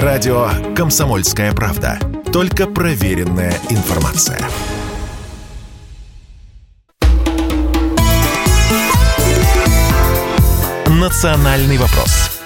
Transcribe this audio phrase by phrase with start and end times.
[0.00, 1.98] Радио «Комсомольская правда».
[2.32, 4.38] Только проверенная информация.
[10.86, 12.40] «Национальный вопрос»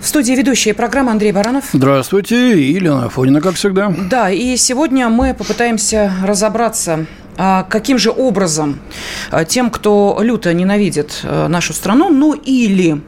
[0.00, 1.66] В студии ведущая программа Андрей Баранов.
[1.74, 3.94] Здравствуйте, и Елена Афонина, как всегда.
[4.08, 7.04] Да, и сегодня мы попытаемся разобраться
[7.36, 8.78] а каким же образом
[9.30, 13.02] а, тем, кто люто ненавидит а, нашу страну, ну или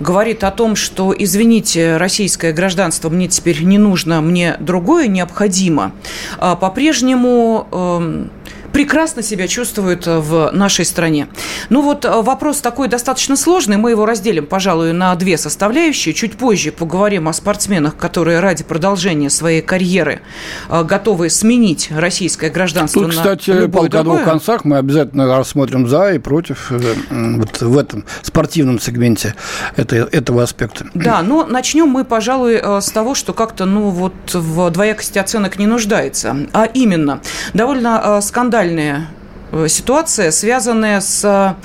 [0.00, 5.92] говорит о том, что, извините, российское гражданство мне теперь не нужно, мне другое необходимо,
[6.38, 8.30] по-прежнему эм,
[8.72, 11.28] прекрасно себя чувствуют э, в нашей стране.
[11.68, 13.76] Ну вот э, вопрос такой достаточно сложный.
[13.76, 16.14] Мы его разделим, пожалуй, на две составляющие.
[16.14, 20.20] Чуть позже поговорим о спортсменах, которые ради продолжения своей карьеры
[20.68, 24.64] э, готовы сменить российское гражданство Тут, на кстати, полка о двух концах.
[24.64, 26.70] Мы обязательно рассмотрим за и против
[27.10, 29.34] вот в этом спортивном сегменте
[29.76, 30.86] этого аспекта.
[30.94, 35.66] Да, но начнем мы, пожалуй, с того, что как-то, ну, вот в двоякости оценок не
[35.66, 36.36] нуждается.
[36.52, 37.20] А именно,
[37.54, 39.08] довольно скандально скандальная
[39.52, 41.56] э, ситуация, связанная с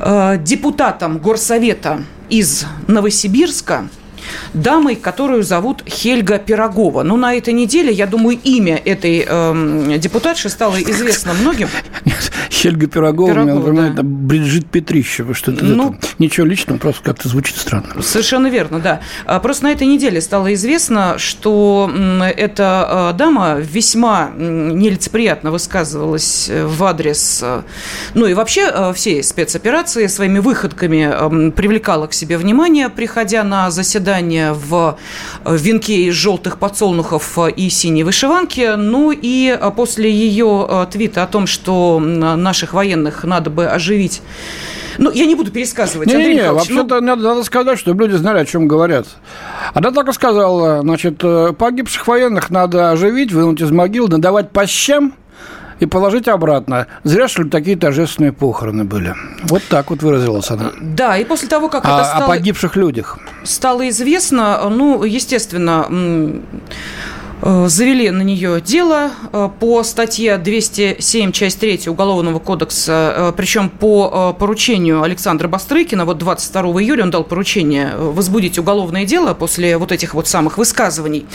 [0.00, 3.88] э, депутатом горсовета из Новосибирска,
[4.52, 7.02] дамой, которую зовут Хельга Пирогова.
[7.02, 11.68] Ну, на этой неделе, я думаю, имя этой э, депутатши стало известно многим.
[12.50, 14.02] Хельга Пирогова, Пирогова мне напоминает да.
[14.02, 15.34] Бриджит Петрищева.
[15.34, 18.02] Что-то ну, это, ничего личного, просто как-то звучит странно.
[18.02, 19.00] Совершенно верно, да.
[19.26, 21.90] А, просто на этой неделе стало известно, что
[22.36, 27.64] эта а, дама весьма нелицеприятно высказывалась в адрес, а,
[28.14, 34.98] ну и вообще всей спецоперации, своими выходками привлекала к себе внимание, приходя на заседание в
[35.44, 38.74] венке из желтых подсолнухов и синей вышиванки.
[38.76, 42.00] Ну и после ее твита о том, что
[42.42, 44.22] наших военных надо бы оживить.
[44.98, 47.06] Ну, я не буду пересказывать, не, Андрей не, не, вообще-то ну...
[47.06, 49.06] надо, надо сказать, чтобы люди знали, о чем говорят.
[49.72, 54.66] Она так и сказала, значит, э, погибших военных надо оживить, вынуть из могил, надавать по
[54.66, 55.14] щам
[55.78, 56.88] и положить обратно.
[57.04, 59.14] Зря, что ли, такие торжественные похороны были.
[59.44, 60.72] Вот так вот выразилась она.
[60.80, 62.24] Да, и после того, как а, это стало...
[62.24, 63.18] О погибших людях.
[63.44, 65.86] Стало известно, ну, естественно,
[67.42, 74.32] завели на нее дело э, по статье 207, часть 3 Уголовного кодекса, э, причем по
[74.38, 80.14] поручению Александра Бастрыкина, вот 22 июля он дал поручение возбудить уголовное дело после вот этих
[80.14, 81.26] вот самых высказываний.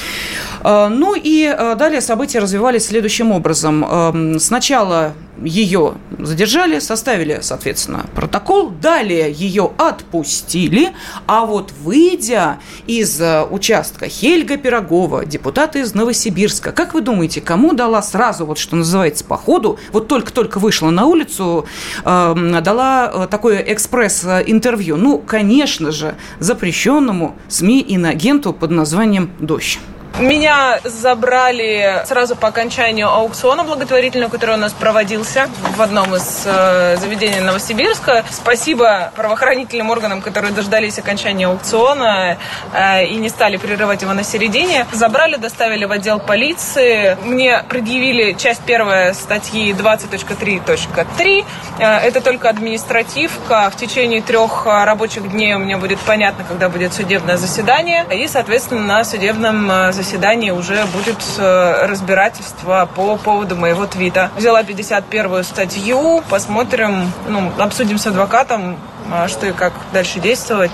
[0.63, 4.39] Ну и далее события развивались следующим образом.
[4.39, 10.93] Сначала ее задержали, составили, соответственно, протокол, далее ее отпустили,
[11.27, 17.73] а вот выйдя из э, участка Хельга Пирогова, депутата из Новосибирска, как вы думаете, кому
[17.73, 21.65] дала сразу, вот что называется, по ходу, вот только-только вышла на улицу,
[22.05, 24.97] э, дала такое экспресс-интервью?
[24.97, 29.79] Ну, конечно же, запрещенному СМИ иноагенту под названием «Дождь».
[30.19, 36.97] Меня забрали сразу по окончанию аукциона благотворительного, который у нас проводился в одном из э,
[36.97, 38.23] заведений Новосибирска.
[38.29, 42.37] Спасибо правоохранительным органам, которые дождались окончания аукциона
[42.73, 44.85] э, и не стали прерывать его на середине.
[44.91, 47.17] Забрали, доставили в отдел полиции.
[47.23, 51.45] Мне предъявили часть первая статьи 20.3.3.
[51.79, 53.71] Э, это только административка.
[53.71, 58.05] В течение трех рабочих дней у меня будет понятно, когда будет судебное заседание.
[58.11, 64.29] И, соответственно, на судебном заседании заседании уже будет э, разбирательство по поводу моего твита.
[64.35, 68.77] Взяла 51-ю статью, посмотрим, ну, обсудим с адвокатом,
[69.11, 70.73] а, что и как дальше действовать.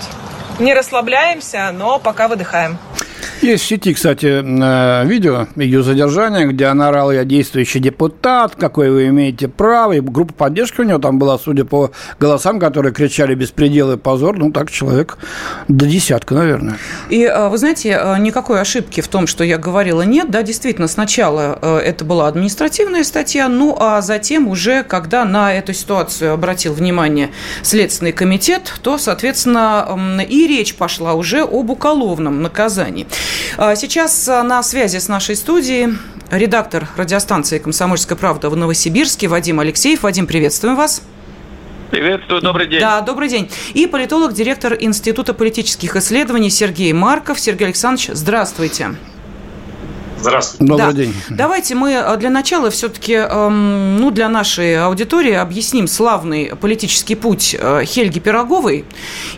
[0.58, 2.78] Не расслабляемся, но пока выдыхаем.
[3.42, 8.92] Есть в сети, кстати, э, видео ее задержания, где она орала, я действующий депутат, какое
[8.92, 9.94] вы имеете право.
[9.94, 14.36] И группа поддержки у нее там была, судя по голосам, которые кричали «беспредел и позор»,
[14.36, 15.16] ну так человек
[15.68, 16.76] до десятка, наверное.
[17.08, 20.30] И э, вы знаете, э, никакой ошибки в том, что я говорила нет.
[20.30, 26.34] Да, действительно, сначала это была административная статья, ну а затем уже, когда на эту ситуацию
[26.34, 27.30] обратил внимание
[27.62, 33.06] Следственный комитет, то, соответственно, и речь пошла уже об уголовном наказании.
[33.56, 35.96] А, сейчас а, на связи с нашей студией
[36.30, 40.02] редактор радиостанции «Комсомольская правда» в Новосибирске Вадим Алексеев.
[40.02, 41.02] Вадим, приветствуем вас.
[41.90, 42.80] Приветствую, добрый день.
[42.80, 43.50] Да, добрый день.
[43.74, 47.40] И политолог, директор Института политических исследований Сергей Марков.
[47.40, 48.94] Сергей Александрович, здравствуйте.
[50.20, 50.64] Здравствуйте.
[50.64, 50.92] Добрый да.
[50.92, 51.14] день.
[51.30, 57.56] Давайте мы э, для начала все-таки, эм, ну, для нашей аудитории объясним славный политический путь
[57.58, 58.84] э, Хельги Пироговой.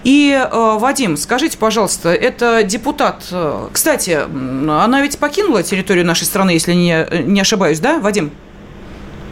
[0.03, 3.25] И, э, Вадим, скажите, пожалуйста, это депутат...
[3.73, 8.31] Кстати, она ведь покинула территорию нашей страны, если не, не ошибаюсь, да, Вадим?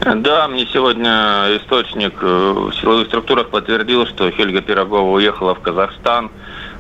[0.01, 6.31] Да, мне сегодня источник в силовых структурах подтвердил, что Хельга Пирогова уехала в Казахстан.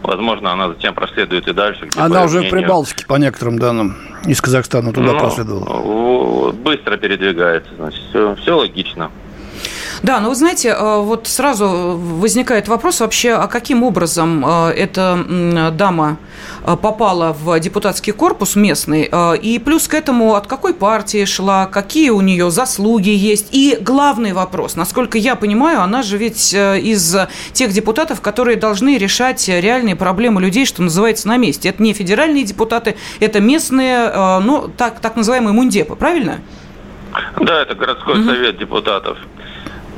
[0.02, 1.88] Возможно, она затем проследует и дальше.
[1.96, 2.50] Она уже мнению...
[2.50, 6.52] в Прибалтике, по некоторым данным, из Казахстана туда ну, проследовала.
[6.52, 9.10] Быстро передвигается, значит, все, все логично.
[10.02, 15.72] Да, но вы знаете, э, вот сразу возникает вопрос вообще, а каким образом э, эта
[15.72, 16.16] дама
[16.64, 19.10] э, попала в депутатский корпус местный,
[19.42, 24.32] и плюс к этому от какой партии шла, какие у нее заслуги есть, и главный
[24.32, 27.16] вопрос, насколько я понимаю, она же ведь из
[27.52, 31.68] тех депутатов, которые должны решать реальные проблемы людей, что называется, на месте.
[31.68, 36.40] Это не федеральные депутаты, это местные, ну, так, так называемые мундепы, правильно?
[37.40, 38.24] Да, это городской угу.
[38.24, 39.18] совет депутатов.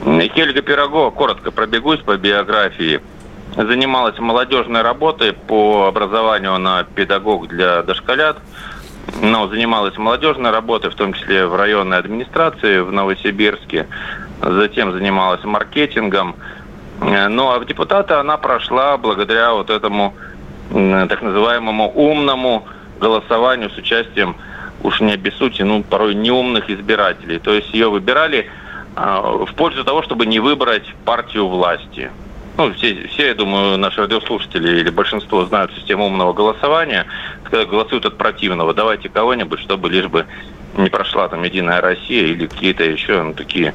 [0.04, 3.00] Хельга Пирогова, коротко пробегусь по биографии,
[3.56, 8.38] занималась молодежной работой по образованию, она педагог для дошколят,
[9.20, 13.86] но занималась молодежной работой, в том числе в районной администрации в Новосибирске,
[14.40, 16.34] затем занималась маркетингом.
[17.00, 20.14] Ну а в депутаты она прошла благодаря вот этому
[20.70, 22.66] так называемому умному
[23.00, 24.36] голосованию с участием,
[24.82, 27.38] уж не обессудьте, ну порой неумных избирателей.
[27.38, 28.50] То есть ее выбирали
[28.94, 32.10] в пользу того, чтобы не выбрать партию власти.
[32.58, 37.06] Ну, все, все, я думаю, наши радиослушатели или большинство знают систему умного голосования.
[37.44, 40.26] Когда голосуют от противного, давайте кого-нибудь, чтобы лишь бы
[40.76, 43.74] не прошла там Единая Россия или какие-то еще ну, такие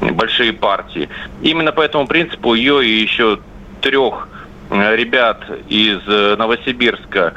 [0.00, 1.08] большие партии.
[1.42, 3.38] Именно по этому принципу ее и еще
[3.80, 4.28] трех
[4.70, 7.34] э, ребят из э, Новосибирска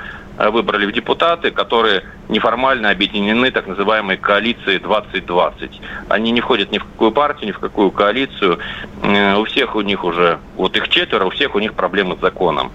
[0.52, 5.82] выбрали в депутаты, которые неформально объединены так называемой коалицией 2020.
[6.08, 8.60] Они не входят ни в какую партию, ни в какую коалицию.
[9.04, 12.22] Э, у всех у них уже, вот их четверо, у всех у них проблемы с
[12.22, 12.72] законом.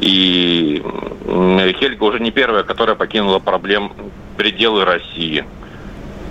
[0.00, 0.82] И
[1.78, 3.92] Хельга уже не первая, которая покинула проблем
[4.36, 5.44] пределы России.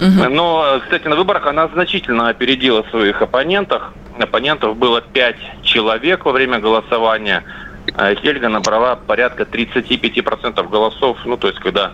[0.02, 0.30] Угу.
[0.30, 3.82] Но, кстати, на выборах она значительно опередила своих оппонентов.
[4.20, 7.44] Оппонентов было пять человек во время голосования.
[7.94, 11.94] А Хельга набрала порядка 35% голосов, ну, то есть, когда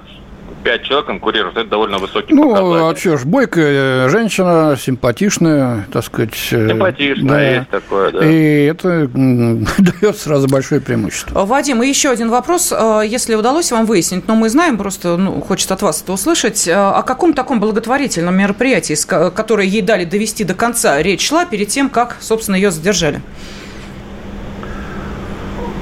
[0.63, 2.79] пять человек конкурируют, это довольно высокий ну, показатель.
[2.79, 6.33] Ну, а что ж, бойкая женщина, симпатичная, так сказать.
[6.51, 7.41] Э, симпатичная, да.
[7.41, 8.25] есть такое, да.
[8.25, 11.45] И это дает сразу большое преимущество.
[11.45, 15.41] Вадим, и еще один вопрос, э, если удалось вам выяснить, но мы знаем, просто ну,
[15.41, 20.53] хочется от вас это услышать, о каком таком благотворительном мероприятии, которое ей дали довести до
[20.53, 23.21] конца, речь шла перед тем, как, собственно, ее задержали?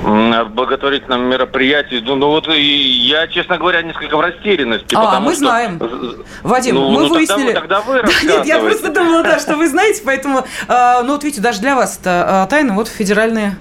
[0.03, 2.01] Благотворительном мероприятии.
[2.03, 4.95] Ну, ну вот я, честно говоря, несколько в растерянности.
[4.95, 5.39] А, мы что...
[5.39, 5.79] знаем.
[6.43, 7.53] Вадим, ну, мы ну, выяснили.
[7.53, 11.13] Тогда вы, тогда вы Нет, я просто думала, да, что вы знаете, поэтому, э, ну
[11.13, 12.73] вот видите, даже для вас это э, тайна.
[12.73, 13.51] Вот федеральный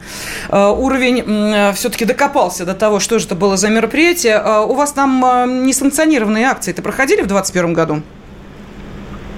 [0.49, 4.35] э, уровень э, все-таки докопался до того, что же это было за мероприятие.
[4.35, 8.03] Э, у вас там э, несанкционированные акции это проходили в 2021 году?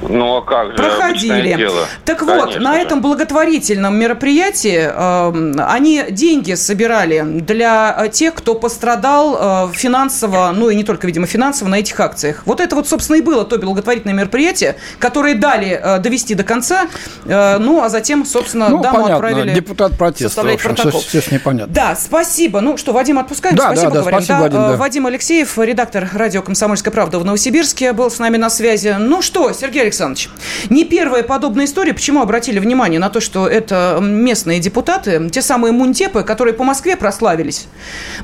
[0.03, 0.77] Ну а как же?
[0.77, 1.55] Проходили.
[1.55, 1.87] Дело.
[2.05, 2.81] Так Конечно вот, на же.
[2.81, 10.71] этом благотворительном мероприятии э, они деньги собирали для э, тех, кто пострадал э, финансово, ну
[10.71, 12.43] и не только, видимо, финансово на этих акциях.
[12.47, 16.87] Вот это вот, собственно, и было то благотворительное мероприятие, которое дали э, довести до конца,
[17.27, 19.15] э, ну а затем, собственно, ну, даму понятно.
[19.17, 21.01] отправили депутат протеста, составлять общем, протокол.
[21.01, 21.75] Все, все непонятно.
[21.75, 22.61] Да, спасибо.
[22.61, 23.57] Ну что, Вадим, отпускаем?
[23.57, 24.19] Да, спасибо, да, да, говорим.
[24.21, 24.77] спасибо, да, Вадим, да.
[24.77, 28.97] Вадим Алексеев, редактор радио «Комсомольская правда» в Новосибирске, был с нами на связи.
[28.99, 30.31] Ну что, Сергей Александрович,
[30.71, 31.93] не первая подобная история.
[31.93, 36.97] Почему обратили внимание на то, что это местные депутаты, те самые мунтепы, которые по Москве
[36.97, 37.67] прославились.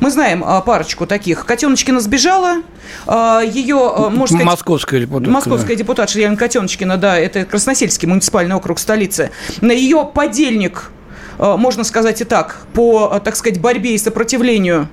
[0.01, 1.45] Мы знаем а, парочку таких.
[1.45, 2.63] Котеночкина сбежала,
[3.07, 4.47] а, ее, а, можно сказать...
[4.47, 5.31] Московская депутатка.
[5.31, 5.79] Московская да.
[5.79, 9.31] депутатша Елена Котеночкина, да, это Красносельский муниципальный округ столицы.
[9.61, 10.91] На ее подельник
[11.39, 14.89] можно сказать и так, по, так сказать, борьбе и сопротивлению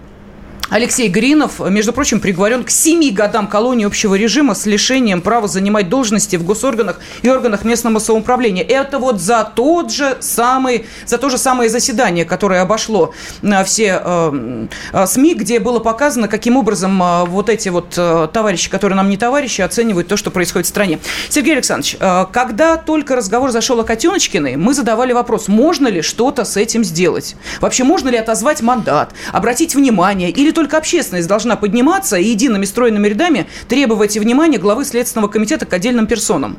[0.69, 5.89] Алексей Гринов, между прочим, приговорен к семи годам колонии общего режима с лишением права занимать
[5.89, 8.63] должности в госорганах и органах местного самоуправления.
[8.63, 14.01] Это вот за тот же самый, за то же самое заседание, которое обошло на все
[14.03, 18.95] э, э, СМИ, где было показано, каким образом э, вот эти вот э, товарищи, которые
[18.95, 20.99] нам не товарищи, оценивают то, что происходит в стране.
[21.29, 26.45] Сергей Александрович, э, когда только разговор зашел о Котеночкиной, мы задавали вопрос, можно ли что-то
[26.45, 27.35] с этим сделать?
[27.59, 32.65] Вообще, можно ли отозвать мандат, обратить внимание или только только общественность должна подниматься и едиными
[32.65, 36.57] стройными рядами требовать внимания главы Следственного комитета к отдельным персонам?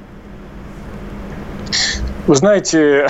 [2.26, 3.08] Вы знаете,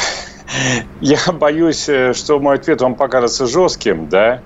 [1.00, 4.40] я боюсь, э, что мой ответ вам покажется жестким, да?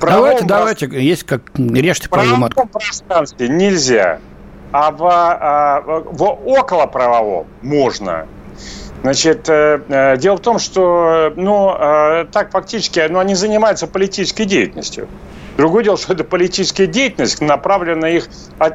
[0.00, 2.08] давайте, давайте, есть как режьте.
[2.08, 4.20] В пространстве нельзя,
[4.72, 8.26] а в, а, в околоправовом можно.
[9.02, 11.72] Значит, э, э, дело в том, что, ну,
[12.32, 15.08] так фактически, ну, они занимаются политической деятельностью.
[15.58, 18.28] Другое дело, что это политическая деятельность, направленная их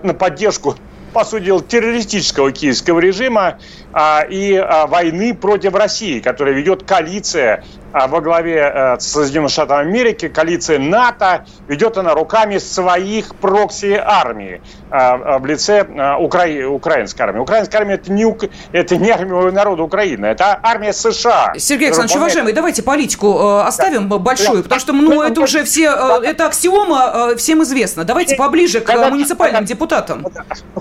[0.04, 0.76] на поддержку
[1.14, 3.58] по сути дела, террористического киевского режима
[3.94, 7.64] а, и а, войны против России, которая ведет коалиция
[7.94, 15.46] во главе а, Соединенных Штатов Америки, коалиция НАТО, ведет она руками своих прокси-армии а, в
[15.46, 16.46] лице а, Укра...
[16.68, 17.40] украинской армии.
[17.40, 18.26] Украинская армия это не,
[18.72, 21.54] это не армия народа Украины, это армия США.
[21.58, 24.18] Сергей Александрович, уважаемый, давайте политику э, оставим да.
[24.18, 24.64] большую, да.
[24.64, 28.04] потому что ну, это уже все, э, это аксиома э, всем известно.
[28.04, 30.26] Давайте поближе к когда, муниципальным когда, депутатам.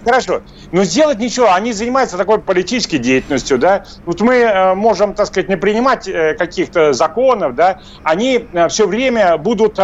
[0.05, 0.43] Хорошо,
[0.73, 3.85] но сделать ничего, они занимаются такой политической деятельностью, да.
[4.07, 9.79] Вот мы можем, так сказать, не принимать каких-то законов, да, они все время будут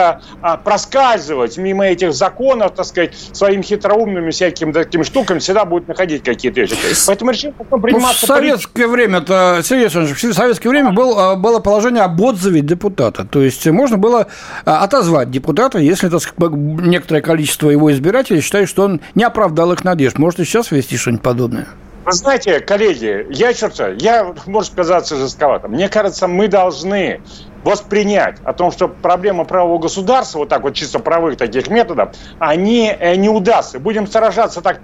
[0.64, 6.60] проскальзывать мимо этих законов, так сказать, своим хитроумными всякими такими штуками, всегда будут находить какие-то
[6.60, 6.76] вещи.
[7.06, 8.26] Поэтому решение потом приниматься...
[8.28, 13.25] Ну, в советское время-то, Сергей Александрович, в советское время был, было положение об отзыве депутата.
[13.25, 14.26] То есть можно было
[14.64, 19.84] отозвать депутата, если так сказать, некоторое количество его избирателей считает, что он не оправдал их
[19.84, 20.18] надежд.
[20.18, 21.66] Может и сейчас вести что-нибудь подобное?
[22.08, 25.68] Вы знаете, коллеги, я что-то, я, может казаться жестковато.
[25.68, 27.20] Мне кажется, мы должны
[27.64, 32.96] воспринять о том, что проблема правового государства, вот так вот чисто правых таких методов, они
[32.98, 33.78] э, не удастся.
[33.78, 34.80] Будем сражаться так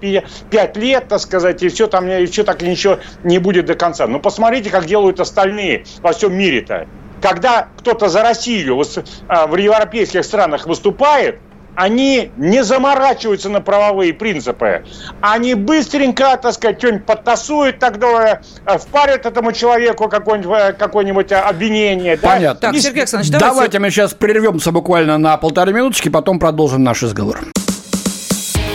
[0.51, 4.07] пять лет, так сказать, и все там, и все так ничего не будет до конца.
[4.07, 6.87] Но посмотрите, как делают остальные во всем мире-то.
[7.23, 8.83] Когда кто-то за Россию
[9.29, 11.41] а, в европейских странах выступает,
[11.77, 14.85] они не заморачиваются на правовые принципы.
[15.21, 21.37] Они быстренько, так сказать, что-нибудь подтасуют, тогда э, впарят этому человеку какое-нибудь, э, какое-нибудь э,
[21.37, 22.17] обвинение.
[22.17, 22.61] Понятно.
[22.61, 22.73] Да?
[22.73, 23.55] Так, Сергей Александрович, давайте...
[23.55, 27.41] давайте мы сейчас прервемся буквально на полторы минуточки, потом продолжим наш разговор.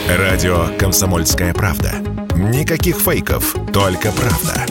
[0.09, 1.91] Радио «Комсомольская правда».
[2.35, 4.65] Никаких фейков, только правда.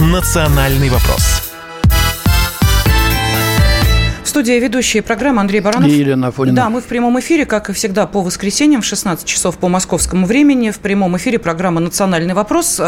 [0.00, 1.37] «Национальный вопрос»
[4.38, 5.90] студии ведущие программы Андрей Баранов.
[5.90, 6.54] И Елена Афонина.
[6.54, 10.26] Да, мы в прямом эфире, как и всегда, по воскресеньям в 16 часов по московскому
[10.26, 10.70] времени.
[10.70, 12.80] В прямом эфире программа «Национальный вопрос».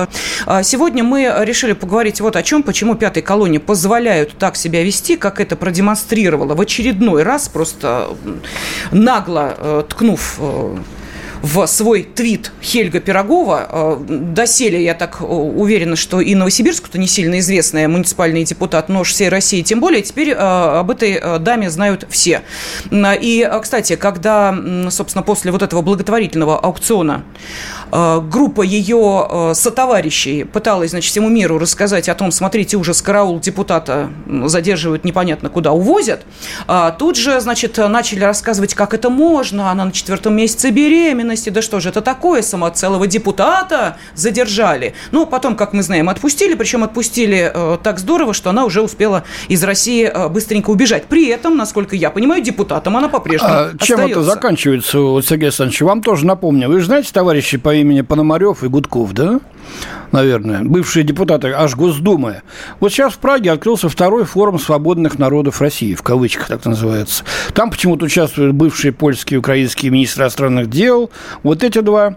[0.47, 5.17] А, сегодня мы решили поговорить вот о чем, почему пятой колонии позволяют так себя вести,
[5.17, 8.11] как это продемонстрировала в очередной раз, просто
[8.93, 10.77] нагло э, ткнув э,
[11.43, 13.69] в свой твит Хельга Пирогова.
[13.71, 19.03] Э, доселе, я так э, уверена, что и Новосибирску-то не сильно известная муниципальный депутат, но
[19.05, 20.03] всей России тем более.
[20.03, 22.43] Теперь э, об этой даме знают все.
[22.93, 24.57] И, кстати, когда,
[24.91, 27.25] собственно, после вот этого благотворительного аукциона
[27.91, 34.11] группа ее сотоварищей пыталась, значит, всему миру рассказать о том, смотрите, уже с караул депутата
[34.45, 36.23] задерживают непонятно куда, увозят,
[36.99, 41.63] тут же, значит, начали рассказывать, как это можно, она на четвертом месяце беременна, беременности, да
[41.63, 44.95] что же это такое, само целого депутата задержали.
[45.13, 49.25] Ну, потом, как мы знаем, отпустили, причем отпустили э, так здорово, что она уже успела
[49.49, 51.05] из России э, быстренько убежать.
[51.05, 53.87] При этом, насколько я понимаю, депутатом она по-прежнему а остается.
[53.87, 55.81] Чем это заканчивается, вот, Сергей Александрович?
[55.83, 56.69] Вам тоже напомню.
[56.69, 59.41] Вы же знаете товарищи по имени Пономарев и Гудков, да?
[60.13, 62.43] Наверное, бывшие депутаты аж Госдумы.
[62.81, 67.25] Вот сейчас в Праге открылся второй форум свободных народов России, в кавычках так называется.
[67.55, 71.11] Там почему-то участвуют бывшие польские и украинские министры иностранных дел.
[71.43, 72.17] Вот эти два,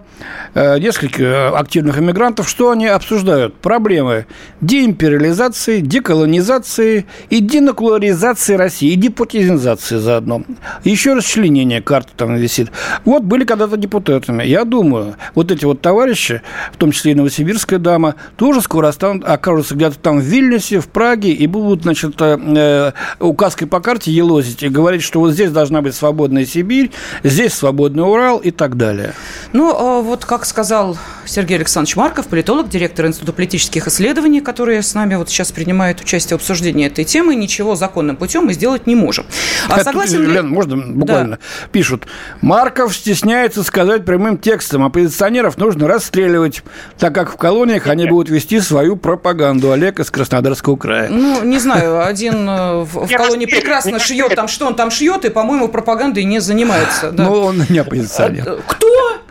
[0.54, 2.50] э, несколько активных иммигрантов.
[2.50, 3.56] Что они обсуждают?
[3.56, 4.26] Проблемы
[4.62, 10.44] деимпериализации, деколонизации и денуклеаризации России, и депутизации заодно.
[10.84, 12.72] Еще расчленение карты там висит.
[13.06, 14.44] Вот были когда-то депутатами.
[14.44, 19.76] Я думаю, вот эти вот товарищи, в том числе и новосибирская дама, тоже скоро окажутся
[19.76, 24.70] где-то там в Вильнюсе, в Праге, и будут, значит, э, указкой по карте елозить и
[24.70, 26.92] говорить, что вот здесь должна быть свободная Сибирь,
[27.24, 29.14] здесь свободный Урал и так далее.
[29.52, 34.94] Ну, а вот как сказал Сергей Александрович Марков, политолог, директор Института политических исследований, который с
[34.94, 38.96] нами вот сейчас принимает участие в обсуждении этой темы, ничего законным путем мы сделать не
[38.96, 39.26] можем.
[39.70, 40.34] А согласен ли...
[40.34, 41.38] Лен, можно буквально?
[41.38, 41.68] Да.
[41.72, 42.08] Пишут,
[42.42, 46.64] Марков стесняется сказать прямым текстом, оппозиционеров нужно расстреливать,
[46.98, 49.72] так как в колониях они будут вести свою пропаганду.
[49.72, 51.10] Олег из Краснодарского края.
[51.10, 55.30] Ну, не знаю, один э, в, колонии прекрасно шьет там, что он там шьет, и,
[55.30, 57.12] по-моему, пропагандой не занимается.
[57.12, 58.60] Ну, он не оппозиционер.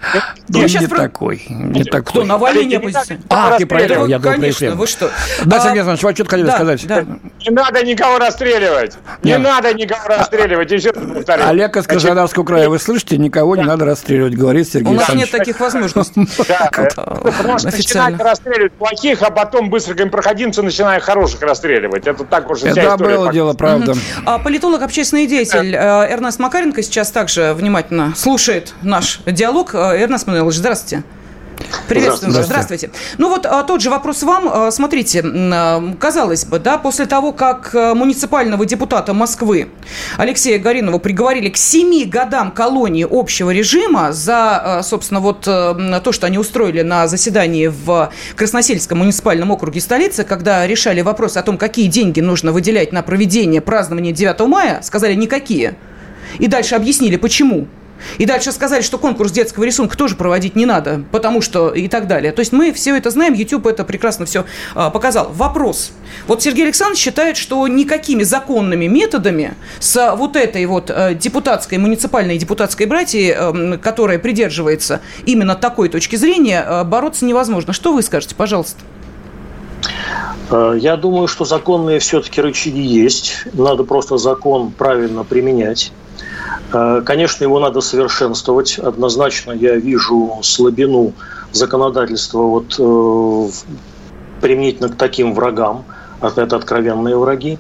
[0.03, 0.59] А, кто?
[0.59, 0.99] Он не про...
[0.99, 1.43] такой.
[1.49, 2.03] Не такой.
[2.03, 2.25] Кто?
[2.25, 3.23] Навальный не оппозиционер.
[3.29, 5.11] А, ты про это, я думал, Конечно, вы что?
[5.45, 6.85] Да, Сергей а, Александрович, вы что-то хотели сказать.
[6.85, 8.97] Не надо никого расстреливать.
[9.23, 10.71] Не надо никого расстреливать.
[10.71, 10.93] Еще
[11.27, 13.17] Олег из Краснодарского края, вы слышите?
[13.17, 16.29] Никого не надо расстреливать, говорит Сергей У нас нет таких возможностей.
[16.43, 22.07] Потому что начинают расстреливать плохих, а потом быстренько проходимцы начинают хороших расстреливать.
[22.07, 23.95] Это так уже Это было дело, правда.
[24.25, 29.75] А политолог, общественный деятель э, Эрнест Макаренко сейчас также внимательно слушает наш диалог.
[29.97, 31.05] Эрнест Мануилович, здравствуйте.
[31.89, 32.47] Приветствуем вас.
[32.47, 32.91] Здравствуйте.
[33.19, 34.49] Ну вот а, тот же вопрос вам.
[34.49, 39.69] А, смотрите, а, казалось бы, да, после того, как муниципального депутата Москвы
[40.17, 46.39] Алексея Горинова приговорили к семи годам колонии общего режима за, собственно, вот то, что они
[46.39, 52.21] устроили на заседании в Красносельском муниципальном округе столицы, когда решали вопрос о том, какие деньги
[52.21, 55.75] нужно выделять на проведение празднования 9 мая, сказали никакие.
[56.39, 57.67] И дальше объяснили, почему.
[58.19, 62.07] И дальше сказали, что конкурс детского рисунка тоже проводить не надо, потому что и так
[62.07, 62.33] далее.
[62.33, 64.45] То есть мы все это знаем, YouTube это прекрасно все
[64.75, 65.31] а, показал.
[65.33, 65.93] Вопрос.
[66.27, 72.39] Вот Сергей Александрович считает, что никакими законными методами с вот этой вот а, депутатской, муниципальной
[72.39, 77.73] депутатской братьей, а, которая придерживается именно такой точки зрения, а, бороться невозможно.
[77.73, 78.81] Что вы скажете, пожалуйста?
[80.51, 83.45] Я думаю, что законные все-таки рычаги есть.
[83.55, 85.93] Надо просто закон правильно применять.
[86.73, 88.79] Э, конечно, его надо совершенствовать.
[88.79, 91.13] Однозначно я вижу слабину
[91.53, 93.49] законодательства вот, э,
[94.41, 95.85] применительно к таким врагам,
[96.21, 97.59] а это откровенные враги.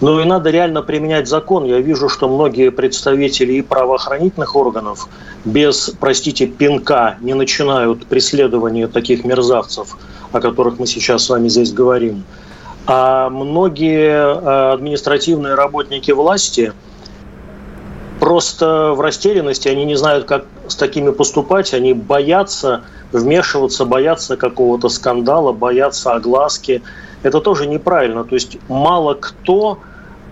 [0.00, 1.64] Но и надо реально применять закон.
[1.64, 5.08] Я вижу, что многие представители и правоохранительных органов
[5.44, 9.96] без, простите, пинка не начинают преследование таких мерзавцев,
[10.32, 12.24] о которых мы сейчас с вами здесь говорим.
[12.84, 16.72] А многие э, административные работники власти–
[18.22, 24.88] просто в растерянности, они не знают, как с такими поступать, они боятся вмешиваться, боятся какого-то
[24.90, 26.82] скандала, боятся огласки.
[27.24, 28.22] Это тоже неправильно.
[28.22, 29.80] То есть мало кто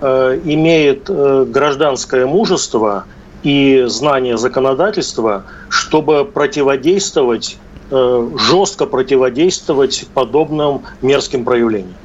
[0.01, 3.07] э, имеет э, гражданское мужество
[3.43, 7.59] и знание законодательства, чтобы противодействовать,
[7.91, 11.97] э, жестко противодействовать подобным мерзким проявлениям.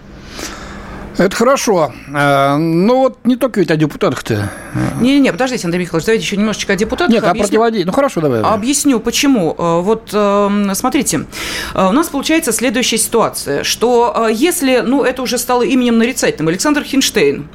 [1.17, 1.93] Это хорошо.
[2.13, 4.51] Э, ну вот не только ведь о депутатах-то.
[5.00, 7.13] Не-не-не, подождите, Андрей Михайлович, давайте еще немножечко о депутатах.
[7.13, 7.41] Нет, объясню.
[7.41, 7.88] о противодействии.
[7.88, 8.41] Ну хорошо, давай.
[8.41, 9.55] Объясню, почему.
[9.57, 11.25] Э, вот эм, смотрите,
[11.74, 16.84] э, у нас получается следующая ситуация, что если, ну это уже стало именем нарицательным, Александр
[16.84, 17.48] Хинштейн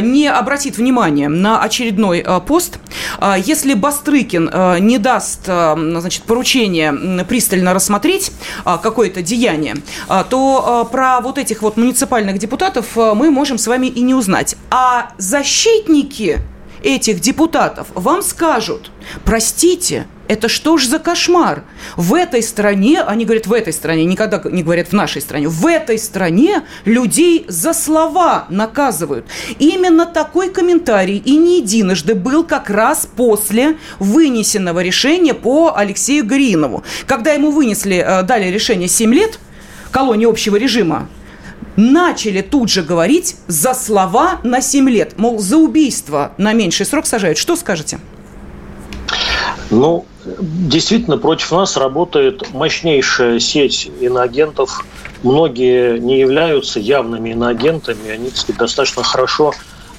[0.00, 2.78] не обратит внимания на очередной пост,
[3.38, 4.50] если Бастрыкин
[4.80, 8.32] не даст, значит, поручение пристально рассмотреть
[8.64, 9.76] какое-то деяние,
[10.30, 14.14] то про вот этих вот муниципальных депутатов депутатов э, мы можем с вами и не
[14.14, 14.56] узнать.
[14.70, 16.40] А защитники
[16.82, 18.90] этих депутатов вам скажут,
[19.24, 21.64] простите, это что ж за кошмар?
[21.96, 25.66] В этой стране, они говорят в этой стране, никогда не говорят в нашей стране, в
[25.66, 29.26] этой стране людей за слова наказывают.
[29.58, 36.82] Именно такой комментарий и не единожды был как раз после вынесенного решения по Алексею Гринову.
[37.06, 39.38] Когда ему вынесли, э, дали решение 7 лет,
[39.92, 41.08] колонии общего режима,
[41.76, 45.18] начали тут же говорить за слова на 7 лет.
[45.18, 47.38] Мол, за убийство на меньший срок сажают.
[47.38, 47.98] Что скажете?
[49.70, 50.06] Ну,
[50.40, 54.84] действительно, против нас работает мощнейшая сеть иноагентов.
[55.22, 59.52] Многие не являются явными иноагентами, они, так сказать, достаточно хорошо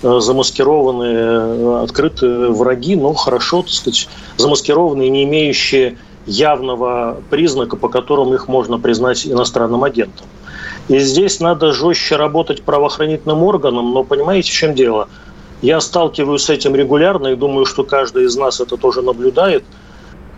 [0.04, 7.90] э, замаскированные, э, открытые враги, но хорошо, так сказать, замаскированные, не имеющие явного признака, по
[7.90, 10.26] которому их можно признать иностранным агентом.
[10.90, 15.10] И здесь надо жестче работать правоохранительным органам, но понимаете, в чем дело?
[15.62, 19.66] Я сталкиваюсь с этим регулярно и думаю, что каждый из нас это тоже наблюдает.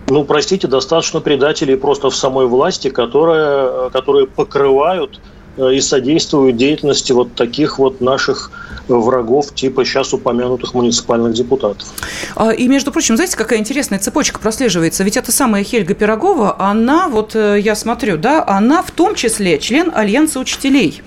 [0.08, 5.20] Ну, простите, достаточно предателей просто в самой власти, которые, которые покрывают
[5.67, 8.52] и содействуют деятельности вот таких вот наших
[8.88, 11.88] врагов, типа сейчас упомянутых муниципальных депутатов.
[12.36, 15.04] А, и, между прочим, знаете, какая интересная цепочка прослеживается?
[15.04, 19.60] Ведь эта самая Хельга Пирогова, она, вот э, я смотрю, да, она в том числе
[19.60, 21.02] член Альянса учителей.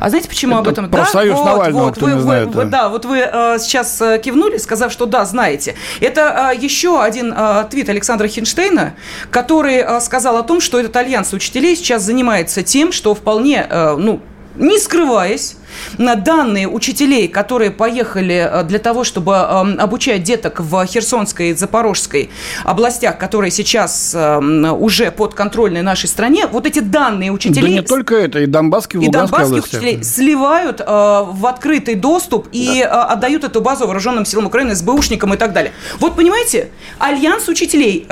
[0.00, 0.90] А знаете, почему Это об этом?
[0.90, 2.48] Профсоюз да, Навального, вот, кто вы, не знает.
[2.48, 5.74] Вы, да, вот вы э, сейчас э, кивнули, сказав, что да, знаете.
[6.00, 8.94] Это э, еще один э, твит Александра Хинштейна,
[9.30, 13.96] который э, сказал о том, что этот альянс учителей сейчас занимается тем, что вполне, э,
[13.96, 14.20] ну,
[14.56, 15.56] не скрываясь,
[15.98, 22.30] данные учителей, которые поехали э, для того, чтобы эм, обучать деток в Херсонской и Запорожской
[22.64, 27.62] областях, которые сейчас эм, уже подконтрольны нашей стране, вот эти данные учителей...
[27.62, 32.80] Да не только это, и Донбасские, и Донбасских учителей сливают э, в открытый доступ и
[32.82, 33.08] да.
[33.10, 35.72] э, отдают эту базу вооруженным силам Украины, СБУшникам и так далее.
[35.98, 38.06] Вот понимаете, альянс учителей...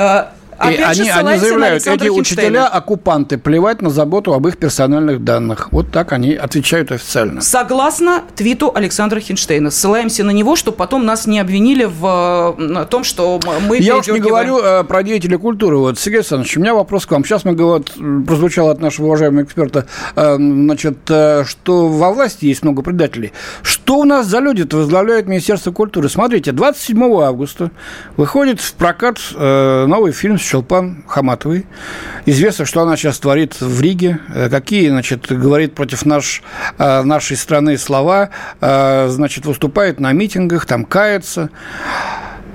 [0.58, 5.68] Э, и они, они заявляют, эти учителя оккупанты, плевать на заботу об их персональных данных.
[5.72, 7.40] Вот так они отвечают официально.
[7.40, 9.70] Согласно твиту Александра Хинштейна.
[9.70, 14.20] Ссылаемся на него, чтобы потом нас не обвинили в том, что мы Я уж не
[14.20, 15.78] говорю э, про деятелей культуры.
[15.78, 17.24] Вот, Сергей Александрович, у меня вопрос к вам.
[17.24, 17.92] Сейчас мы вот,
[18.26, 19.86] прозвучало от нашего уважаемого эксперта,
[20.16, 23.32] э, значит, э, что во власти есть много предателей.
[23.62, 26.08] Что у нас за люди-то возглавляют Министерство культуры?
[26.08, 27.70] Смотрите, 27 августа
[28.16, 31.66] выходит в прокат новый фильм Чулпан Хаматовой.
[32.26, 36.42] Известно, что она сейчас творит в Риге, э, какие, значит, говорит против наш,
[36.78, 38.30] э, нашей страны слова,
[38.60, 41.50] э, значит, выступает на митингах, там кается.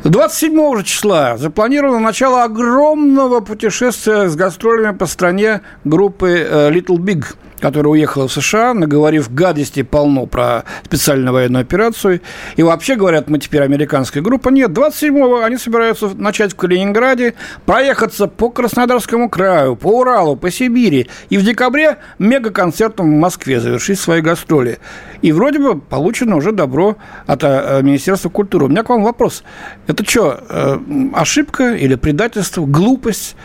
[0.03, 7.25] 27 же числа запланировано начало огромного путешествия с гастролями по стране группы Little Big–
[7.59, 12.21] которая уехала в США, наговорив гадости полно про специальную военную операцию.
[12.55, 14.49] И вообще, говорят, мы теперь американская группа.
[14.49, 21.07] Нет, 27-го они собираются начать в Калининграде, проехаться по Краснодарскому краю, по Уралу, по Сибири.
[21.29, 24.79] И в декабре мега-концертом в Москве завершить свои гастроли.
[25.21, 28.65] И вроде бы получено уже добро от э, Министерства культуры.
[28.65, 29.43] У меня к вам вопрос.
[29.87, 30.79] Это что, э,
[31.13, 33.35] ошибка или предательство, глупость?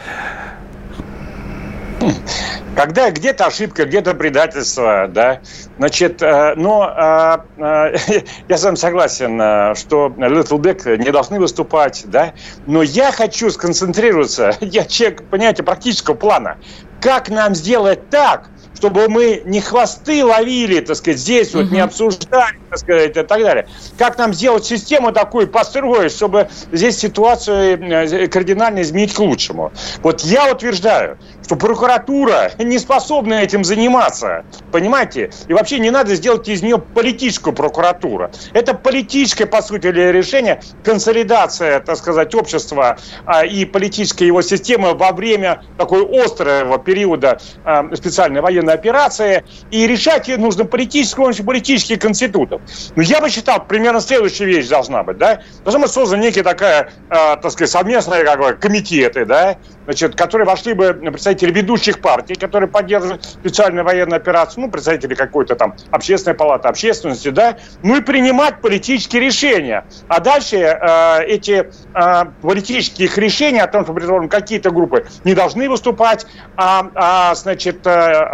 [2.76, 5.40] Когда где-то ошибка, где-то предательство, да,
[5.78, 12.02] значит, э, но э, э, я с вами согласен, что Little Big не должны выступать,
[12.06, 12.34] да,
[12.66, 16.56] но я хочу сконцентрироваться, я человек, понимаете, практического плана,
[17.00, 22.58] как нам сделать так, чтобы мы не хвосты ловили, так сказать, здесь вот, не обсуждали,
[22.70, 23.68] так сказать, и так далее.
[23.96, 29.72] Как нам сделать систему такую, построить, чтобы здесь ситуацию кардинально изменить к лучшему.
[30.02, 34.44] Вот я утверждаю, что прокуратура не способна этим заниматься.
[34.72, 35.30] Понимаете?
[35.46, 38.30] И вообще не надо сделать из нее политическую прокуратуру.
[38.54, 45.12] Это политическое, по сути, решение, консолидация, так сказать, общества а, и политической его системы во
[45.12, 49.44] время такой острого периода а, специальной военной операции.
[49.70, 52.62] И решать ее нужно политически, помощью политических институтов.
[52.96, 55.18] Но я бы считал, примерно следующая вещь должна быть.
[55.18, 55.42] Да?
[55.62, 59.59] Должна быть создана некая такая, а, так сказать, совместная как бы, комитеты, да?
[59.85, 65.54] значит, которые вошли бы представители ведущих партий, которые поддерживают специальную военную операцию, ну, представители какой-то
[65.54, 69.84] там общественной палаты общественности, да, ну и принимать политические решения.
[70.08, 75.68] А дальше э, эти э, политические решения о том, что, предположим, какие-то группы не должны
[75.68, 77.90] выступать, а, а значит, э,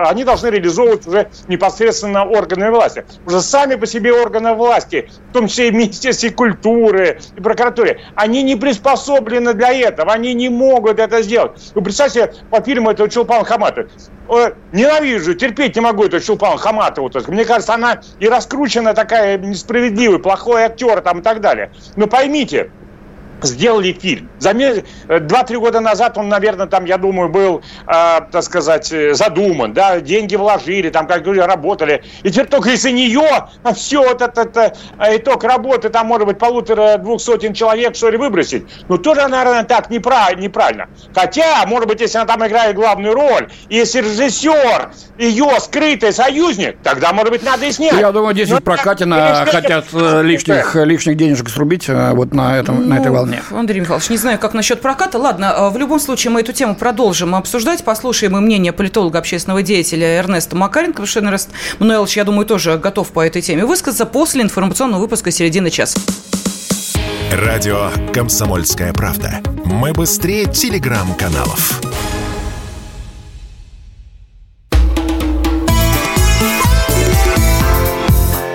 [0.07, 3.05] они должны реализовывать уже непосредственно органы власти.
[3.27, 8.43] Уже сами по себе органы власти, в том числе и Министерстве культуры, и прокуратуре, они
[8.43, 11.73] не приспособлены для этого, они не могут это сделать делать.
[11.75, 13.87] Вы представьте по фильму этого Чулпана Хамата.
[14.73, 17.11] Ненавижу, терпеть не могу эту Чулпан Хаматову.
[17.29, 21.73] Мне кажется, она и раскручена такая несправедливая, плохой актер там и так далее.
[21.97, 22.71] Но поймите,
[23.45, 24.29] сделали фильм.
[25.09, 29.73] Э, два-три года назад он, наверное, там, я думаю, был, э, так сказать, э, задуман,
[29.73, 32.03] да, деньги вложили, там как люди работали.
[32.23, 34.75] И теперь только из-за нее все вот это, это
[35.17, 38.65] итог работы, там, может быть, полутора-двух сотен человек, что ли, выбросить.
[38.89, 40.89] Ну, тоже, наверное, так неправильно, неправильно.
[41.15, 47.13] Хотя, может быть, если она там играет главную роль, если режиссер ее скрытый союзник, тогда,
[47.13, 47.95] может быть, надо и снять.
[47.95, 49.07] Я думаю, здесь в прокате
[49.47, 53.61] хотят лишних, лишних денежек срубить вот на, этом, на этой волне вполне.
[53.61, 55.19] Андрей Михайлович, не знаю, как насчет проката.
[55.19, 59.63] Ладно, а, в любом случае мы эту тему продолжим обсуждать, послушаем и мнение политолога, общественного
[59.63, 64.07] деятеля Эрнеста Макаренко, потому что Эрнест Мануэлович, я думаю, тоже готов по этой теме высказаться
[64.07, 65.99] после информационного выпуска середины часа.
[67.33, 69.41] Радио «Комсомольская правда».
[69.65, 71.81] Мы быстрее телеграм-каналов.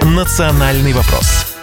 [0.03, 1.54] «Национальный вопрос»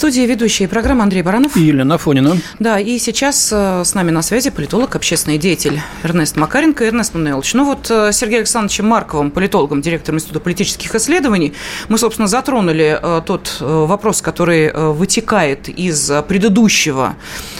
[0.00, 1.58] студии ведущие программы Андрей Баранов.
[1.58, 2.38] И Елена Фонина.
[2.58, 6.86] Да, и сейчас э, с нами на связи политолог, общественный деятель Эрнест Макаренко.
[6.86, 11.52] Эрнест Мануэлович, ну вот э, Сергеем Александровичем Марковым, политологом, директором Института политических исследований,
[11.90, 17.16] мы, собственно, затронули э, тот вопрос, который вытекает из предыдущего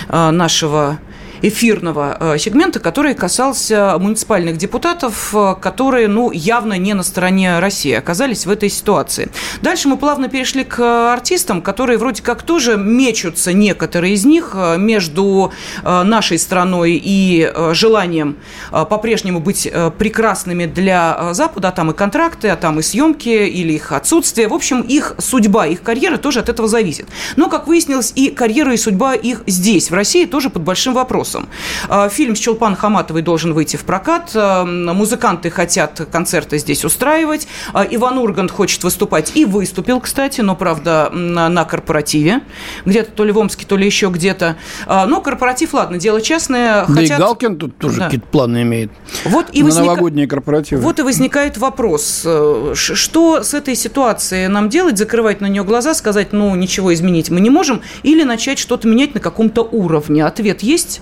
[0.09, 0.99] нашего
[1.43, 7.93] эфирного э, сегмента, который касался муниципальных депутатов, э, которые, ну, явно не на стороне России
[7.93, 9.31] оказались в этой ситуации.
[9.63, 14.77] Дальше мы плавно перешли к артистам, которые вроде как тоже мечутся, некоторые из них, э,
[14.79, 15.53] между
[15.85, 18.37] нашей страной и желанием
[18.71, 23.93] по-прежнему быть прекрасными для Запада, а там и контракты, а там и съемки или их
[23.93, 24.49] отсутствие.
[24.49, 27.07] В общем, их судьба, их карьера тоже от этого зависит.
[27.37, 31.30] Но, как выяснилось, и карьера, и судьба их здесь, в России, тоже под большим вопросом
[31.35, 31.49] вопросом.
[31.89, 34.31] А, фильм с Чулпан Хаматовой должен выйти в прокат.
[34.35, 37.47] А, музыканты хотят концерты здесь устраивать.
[37.73, 42.41] А, Иван Ургант хочет выступать и выступил, кстати, но, правда, на корпоративе.
[42.85, 44.57] Где-то то ли в Омске, то ли еще где-то.
[44.87, 46.87] Но корпоратив, ладно, дело частное.
[46.87, 47.19] Да хотят...
[47.19, 48.05] и Галкин тут тоже да.
[48.07, 48.91] какие-то планы имеет.
[49.25, 49.87] Вот и на возника...
[49.87, 50.81] новогодние корпоративы.
[50.83, 54.99] Вот и возникает вопрос, э, что с этой ситуацией нам делать?
[54.99, 59.15] Закрывать на нее глаза, сказать, ну, ничего изменить мы не можем, или начать что-то менять
[59.15, 60.25] на каком-то уровне?
[60.25, 61.01] Ответ есть?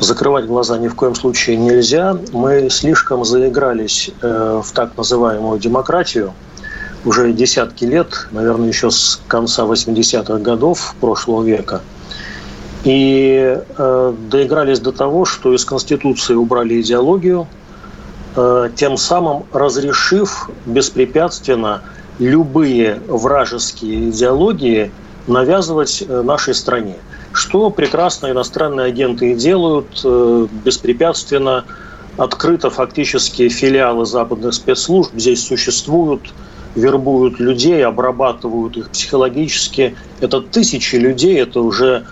[0.00, 2.16] Закрывать глаза ни в коем случае нельзя.
[2.32, 6.34] Мы слишком заигрались э, в так называемую демократию
[7.04, 11.80] уже десятки лет, наверное, еще с конца 80-х годов прошлого века.
[12.84, 17.48] И э, доигрались до того, что из Конституции убрали идеологию,
[18.36, 21.82] э, тем самым разрешив беспрепятственно
[22.20, 24.92] любые вражеские идеологии
[25.26, 26.96] навязывать нашей стране.
[27.32, 31.66] Что прекрасно иностранные агенты и делают э, беспрепятственно,
[32.16, 36.34] открыто фактически филиалы западных спецслужб здесь существуют,
[36.74, 39.96] вербуют людей, обрабатывают их психологически.
[40.20, 42.06] Это тысячи людей, это уже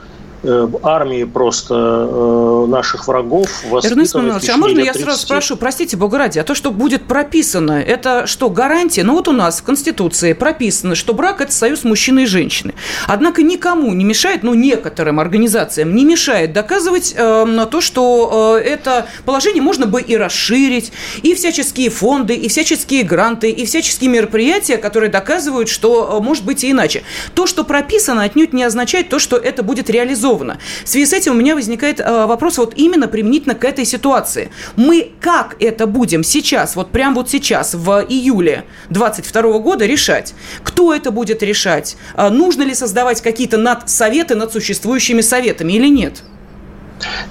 [0.83, 6.45] армии просто э, наших врагов Эрнест а можно я сразу спрошу, простите, бога ради, а
[6.45, 9.03] то, что будет прописано, это что, гарантия?
[9.03, 12.75] Ну вот у нас в Конституции прописано, что брак– это союз мужчины и женщины.
[13.07, 19.07] Однако никому не мешает, ну некоторым организациям не мешает доказывать э, то, что э, это
[19.25, 25.11] положение можно бы и расширить, и всяческие фонды, и всяческие гранты, и всяческие мероприятия, которые
[25.11, 27.03] доказывают, что э, может быть и иначе.
[27.35, 30.59] То, что прописано, отнюдь не означает то, что это будет реализовано реализовано.
[30.85, 34.51] В связи с этим у меня возникает э, вопрос вот именно применительно к этой ситуации.
[34.77, 40.35] Мы как это будем сейчас, вот прямо вот сейчас, в июле 2022 года решать?
[40.63, 41.97] Кто это будет решать?
[42.17, 46.23] Э, нужно ли создавать какие-то надсоветы над существующими советами или нет?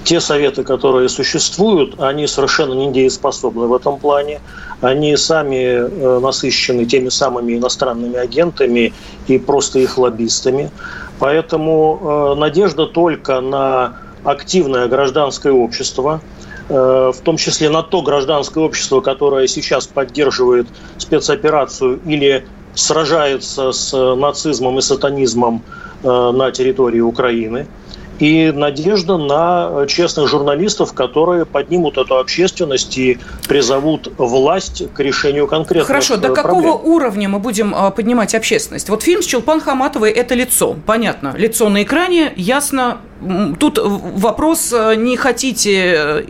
[0.04, 4.40] Те советы, которые существуют, они совершенно недееспособны в этом плане.
[4.82, 8.94] Они сами э, насыщены теми самыми иностранными агентами
[9.28, 10.70] и просто их лоббистами.
[11.18, 16.22] Поэтому э, надежда только на активное гражданское общество,
[16.70, 20.68] э, в том числе на то гражданское общество, которое сейчас поддерживает
[21.00, 25.64] спецоперацию или сражается с нацизмом и сатанизмом
[26.04, 27.66] на территории Украины–
[28.20, 35.88] и надежда на честных журналистов, которые поднимут эту общественность и призовут власть к решению конкретных
[35.88, 36.44] Хорошо, до проблем.
[36.44, 38.90] какого уровня мы будем а, поднимать общественность?
[38.90, 41.34] Вот фильм с Чулпан Хаматовой– это лицо, понятно.
[41.38, 43.00] Лицо на экране, ясно,
[43.60, 46.24] Тут вопрос, э, не хотите э,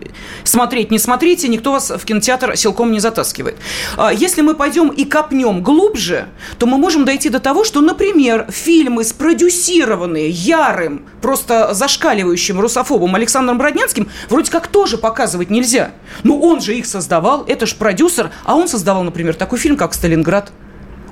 [0.43, 3.57] смотреть, не смотрите, никто вас в кинотеатр силком не затаскивает.
[3.97, 6.27] А если мы пойдем и копнем глубже,
[6.57, 13.57] то мы можем дойти до того, что, например, фильмы, спродюсированные ярым, просто зашкаливающим русофобом Александром
[13.57, 15.91] Броднянским, вроде как тоже показывать нельзя.
[16.23, 19.93] Но он же их создавал, это же продюсер, а он создавал, например, такой фильм, как
[19.93, 20.51] «Сталинград».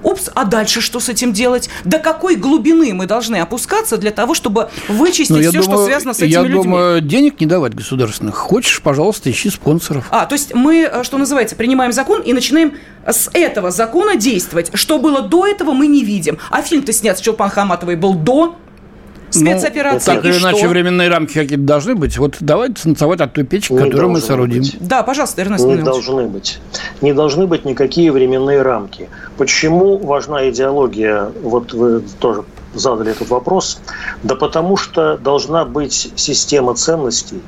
[0.03, 1.69] Упс, а дальше что с этим делать?
[1.83, 6.13] До какой глубины мы должны опускаться для того, чтобы вычистить ну, все, думаю, что связано
[6.13, 6.57] с этими я людьми?
[6.57, 8.35] Я думаю, денег не давать государственных.
[8.35, 10.05] Хочешь, пожалуйста, ищи спонсоров.
[10.11, 12.73] А, то есть мы, э, что называется, принимаем закон и начинаем
[13.05, 14.71] с этого закона действовать.
[14.73, 16.37] Что было до этого, мы не видим.
[16.49, 18.55] А фильм-то снят с Чулпан Хаматовой был до
[19.33, 20.15] спецоперация.
[20.15, 20.67] Ну, так или иначе, что?
[20.67, 22.17] временные рамки какие-то должны быть.
[22.17, 24.61] Вот давайте танцевать от той печки, не которую мы соорудим.
[24.61, 24.77] Быть.
[24.79, 26.59] Да, пожалуйста, Эрнест Не должны быть.
[27.01, 29.09] Не должны быть никакие временные рамки.
[29.37, 31.31] Почему важна идеология?
[31.41, 32.43] Вот вы тоже
[32.73, 33.79] задали этот вопрос.
[34.23, 37.41] Да потому что должна быть система ценностей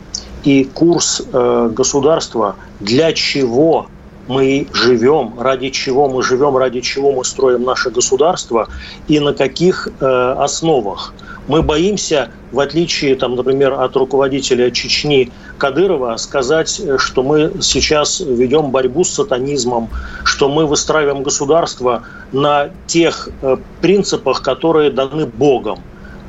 [0.43, 3.87] и курс э, государства, для чего
[4.27, 8.67] мы живем, ради чего мы живем, ради чего мы строим наше государство
[9.07, 11.13] и на каких э, основах.
[11.47, 18.71] Мы боимся, в отличие, там, например, от руководителя Чечни Кадырова, сказать, что мы сейчас ведем
[18.71, 19.89] борьбу с сатанизмом,
[20.23, 25.81] что мы выстраиваем государство на тех э, принципах, которые даны Богом.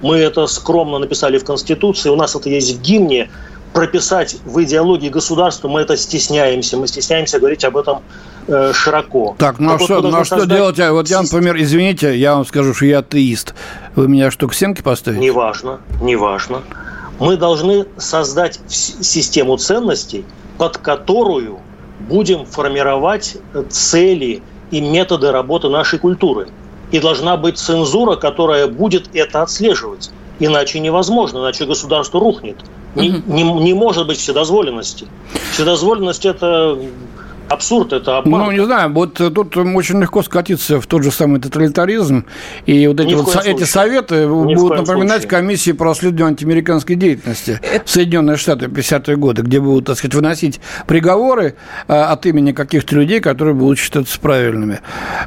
[0.02, 3.30] Мы это скромно написали в Конституции, у нас это есть в гимне,
[3.72, 6.78] прописать в идеологии государства, мы это стесняемся.
[6.78, 8.00] Мы стесняемся говорить об этом
[8.48, 9.34] э, широко.
[9.38, 10.56] Так, ну а что, ну, а что создать...
[10.56, 10.78] делать?
[10.90, 13.54] Вот я, например, извините, я вам скажу, что я атеист.
[13.94, 15.22] Вы меня что, к стенке поставите?
[15.22, 16.62] Неважно, неважно.
[17.18, 20.24] Мы должны создать систему ценностей,
[20.58, 21.60] под которую
[22.00, 23.36] будем формировать
[23.70, 26.48] цели и методы работы нашей культуры.
[26.92, 30.10] И должна быть цензура, которая будет это отслеживать.
[30.38, 32.56] Иначе невозможно, иначе государство рухнет.
[32.94, 35.06] Не, не, не может быть вседозволенности.
[35.52, 36.78] Вседозволенность– это
[37.48, 38.46] абсурд, это обман.
[38.46, 42.24] Ну, не знаю, вот тут очень легко скатиться в тот же самый тоталитаризм,
[42.66, 45.28] и вот эти, вот эти советы Ни будут напоминать случае.
[45.28, 47.86] комиссии по расследованию антиамериканской деятельности это...
[47.86, 51.56] в Соединенные Штаты 50-е годы, где будут, так сказать, выносить приговоры
[51.88, 54.80] а, от имени каких-то людей, которые будут считаться правильными.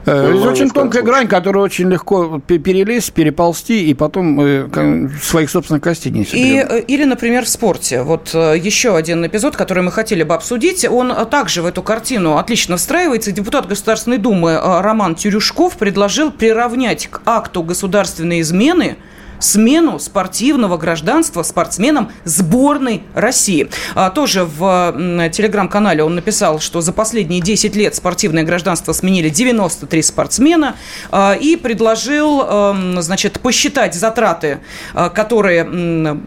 [0.06, 1.04] Э, ну, очень тонкая случае.
[1.04, 6.82] грань, которую очень легко перелезть, переползти, и потом э, своих собственных костей не и, э,
[6.82, 8.04] Или, например, в спорте.
[8.04, 12.38] Вот еще один эпизод, который мы хотели бы обсудить, он также в эту картину картину
[12.38, 13.32] отлично встраивается.
[13.32, 18.98] Депутат Государственной Думы э, Роман Тюрюшков предложил приравнять к акту государственной измены
[19.38, 23.70] смену спортивного гражданства спортсменам сборной России.
[23.94, 30.02] А, тоже в телеграм-канале он написал, что за последние 10 лет спортивное гражданство сменили 93
[30.02, 30.78] спортсмена
[31.12, 34.62] а, и предложил, эм, значит, посчитать затраты,
[34.96, 36.20] а, которые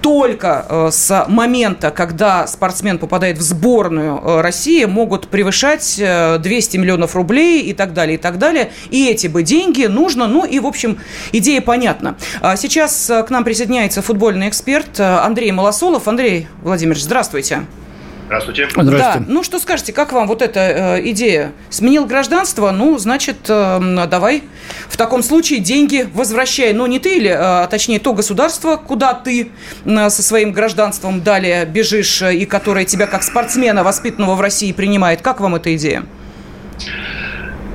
[0.00, 7.14] только э, с момента, когда спортсмен попадает в сборную э, России, могут превышать 200 миллионов
[7.14, 8.70] рублей и так далее, и так далее.
[8.90, 10.98] И эти бы деньги нужно, ну и, в общем,
[11.32, 12.16] идея понятна.
[12.40, 16.08] А сейчас к нам присоединяется футбольный эксперт Андрей Малосолов.
[16.08, 17.28] Андрей Владимирович, здравствуйте.
[17.28, 17.87] Здравствуйте.
[18.28, 18.68] Здравствуйте.
[18.74, 19.22] Да.
[19.26, 21.52] Ну, что скажете, как вам вот эта э, идея?
[21.70, 24.42] Сменил гражданство, ну, значит, э, давай
[24.90, 26.74] в таком случае деньги возвращай.
[26.74, 29.50] Но не ты или, э, точнее, то государство, куда ты
[29.86, 34.72] э, со своим гражданством далее бежишь э, и которое тебя как спортсмена, воспитанного в России,
[34.72, 35.22] принимает.
[35.22, 36.04] Как вам эта идея?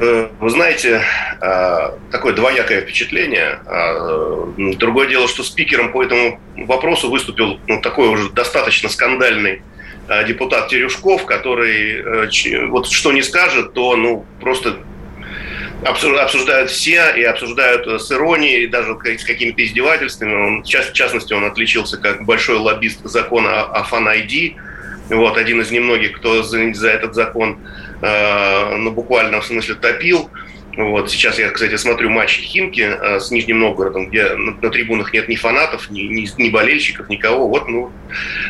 [0.02, 1.02] Э, вы знаете,
[2.12, 3.60] такое двоякое впечатление.
[4.78, 9.64] Другое дело, что спикером по этому вопросу выступил ну, такой уже достаточно скандальный
[10.28, 14.78] депутат Терюшков, который э, вот что не скажет, то ну просто
[15.86, 20.34] обсуждают все и обсуждают с иронией, даже с какими-то издевательствами.
[20.34, 24.56] Он, в частности, он отличился как большой лоббист закона о фан-ID.
[25.10, 27.60] Вот, один из немногих, кто за, за этот закон
[28.02, 30.30] э, ну, буквально в смысле топил.
[30.76, 31.12] Вот.
[31.12, 35.30] Сейчас я, кстати, смотрю матчи Химки э, с Нижним Новгородом, где на, на трибунах нет
[35.30, 37.48] ни фанатов, ни, ни, ни болельщиков, никого.
[37.48, 37.92] Вот, ну,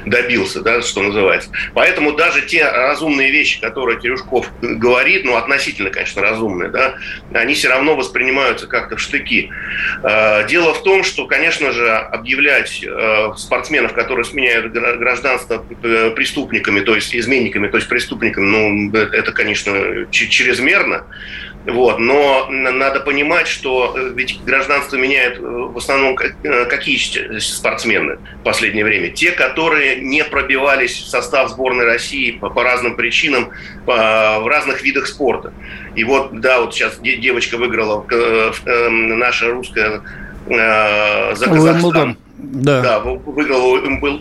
[0.05, 1.49] добился, да, что называется.
[1.73, 6.95] Поэтому даже те разумные вещи, которые Терюшков говорит, ну, относительно, конечно, разумные, да,
[7.33, 9.51] они все равно воспринимаются как-то в штыки.
[10.03, 16.95] Э, дело в том, что, конечно же, объявлять э, спортсменов, которые сменяют гражданство преступниками, то
[16.95, 21.05] есть изменниками, то есть преступниками, ну, это, конечно, чрезмерно.
[21.65, 21.99] Вот.
[21.99, 26.97] Но надо понимать, что э, ведь гражданство меняют э, в основном э, какие
[27.39, 29.09] спортсмены в последнее время?
[29.09, 33.51] Те, которые не пробивались в состав сборной России по, по разным причинам
[33.85, 35.53] по, в разных видах спорта.
[35.95, 38.05] И вот, да, вот сейчас девочка выиграла
[38.65, 40.01] наша русская
[40.47, 42.17] за Казахстан.
[42.43, 42.81] Да.
[42.81, 43.79] да, выиграла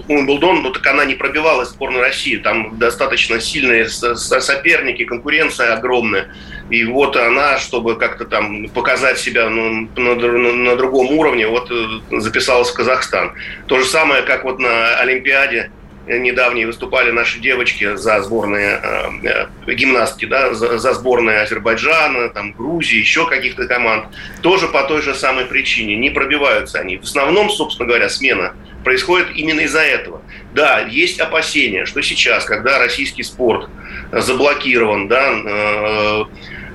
[0.09, 2.37] Умблдон, но так она не пробивалась в сборную России.
[2.37, 6.29] Там достаточно сильные соперники, конкуренция огромная.
[6.71, 11.69] И вот она, чтобы как-то там показать себя ну, на, на, на другом уровне, вот
[11.73, 13.33] э, записалась в Казахстан.
[13.67, 15.73] То же самое, как вот на Олимпиаде
[16.07, 22.53] недавние выступали наши девочки за сборные э, э, гимнастки, да, за, за сборные Азербайджана, там,
[22.53, 24.07] Грузии, еще каких-то команд.
[24.41, 25.97] Тоже по той же самой причине.
[25.97, 26.99] Не пробиваются они.
[26.99, 30.23] В основном, собственно говоря, смена происходит именно из-за этого.
[30.55, 33.69] Да, есть опасения, что сейчас, когда российский спорт
[34.13, 36.25] заблокирован да, э,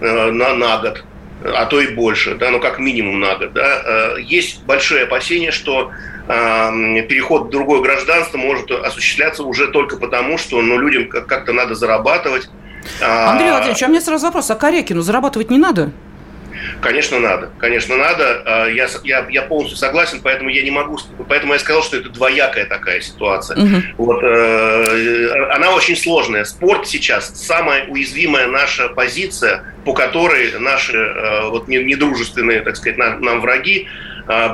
[0.01, 1.03] э, на, на год,
[1.43, 5.51] а то и больше, да, ну как минимум на год, да, э, есть большие опасения,
[5.51, 5.91] что
[6.27, 12.49] переход в другое гражданство может осуществляться уже только потому, что ну, людям как-то надо зарабатывать.
[13.01, 15.91] А Андрей Владимирович, а у меня сразу вопрос, а Корякину зарабатывать не надо?
[16.81, 17.49] Конечно, надо.
[17.59, 18.41] Конечно, надо.
[18.45, 20.99] А, я, я, я полностью согласен, поэтому я не могу...
[21.27, 23.57] Поэтому я сказал, что это двоякая такая ситуация.
[23.57, 23.75] Угу.
[23.97, 26.45] Вот, э, она очень сложная.
[26.45, 33.21] Спорт сейчас самая уязвимая наша позиция, по которой наши э, вот, недружественные, так сказать, нам,
[33.21, 33.87] нам враги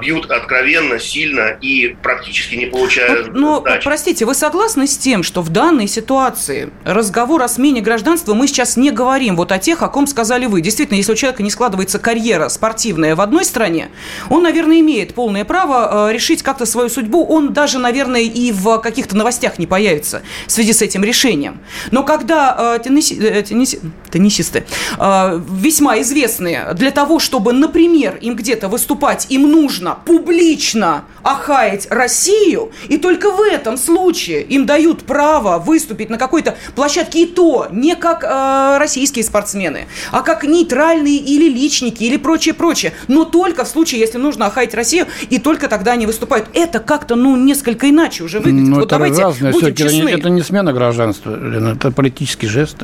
[0.01, 3.83] бьют откровенно, сильно и практически не получают Ну, сдачи.
[3.83, 8.77] простите, вы согласны с тем, что в данной ситуации разговор о смене гражданства мы сейчас
[8.77, 10.61] не говорим вот о тех, о ком сказали вы.
[10.61, 13.89] Действительно, если у человека не складывается карьера спортивная в одной стране,
[14.29, 17.25] он, наверное, имеет полное право э, решить как-то свою судьбу.
[17.25, 21.59] Он даже, наверное, и в каких-то новостях не появится в связи с этим решением.
[21.91, 23.79] Но когда э, тенниси, э, тенниси,
[24.11, 24.65] теннисисты
[24.99, 31.87] э, весьма известные для того, чтобы, например, им где-то выступать, им нужно нужно публично охаять
[31.89, 37.67] Россию, и только в этом случае им дают право выступить на какой-то площадке, и то
[37.71, 42.93] не как э, российские спортсмены, а как нейтральные или личники, или прочее-прочее.
[43.07, 46.47] Но только в случае, если нужно охаять Россию, и только тогда они выступают.
[46.53, 48.67] Это как-то, ну, несколько иначе уже выглядит.
[48.67, 49.51] Ну, вот это давайте разное.
[49.53, 50.09] будем честны.
[50.09, 52.83] Это, это не смена гражданства, это политический жест.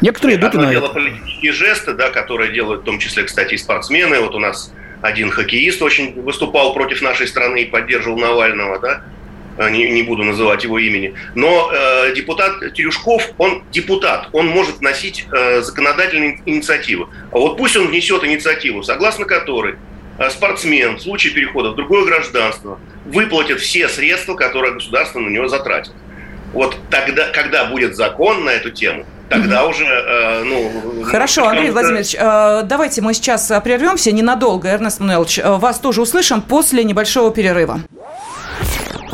[0.00, 0.88] Некоторые идут на это.
[0.88, 4.18] политические жесты, да, которые делают в том числе, кстати, и спортсмены.
[4.20, 4.72] Вот у нас
[5.06, 9.02] один хоккеист очень выступал против нашей страны и поддерживал Навального, да,
[9.58, 11.14] э, не, не буду называть его имени.
[11.34, 17.06] Но э, депутат Терюшков, он депутат, он может вносить э, законодательные инициативы.
[17.32, 19.76] А вот пусть он внесет инициативу, согласно которой
[20.18, 25.48] э, спортсмен в случае перехода в другое гражданство выплатит все средства, которые государство на него
[25.48, 25.92] затратит.
[26.52, 29.70] Вот тогда, когда будет закон на эту тему, тогда mm-hmm.
[29.70, 31.04] уже, э, ну...
[31.04, 34.68] Хорошо, Андрей Владимирович, э, давайте мы сейчас прервемся ненадолго.
[34.68, 37.80] Эрнест Мануэлович, э, вас тоже услышим после небольшого перерыва.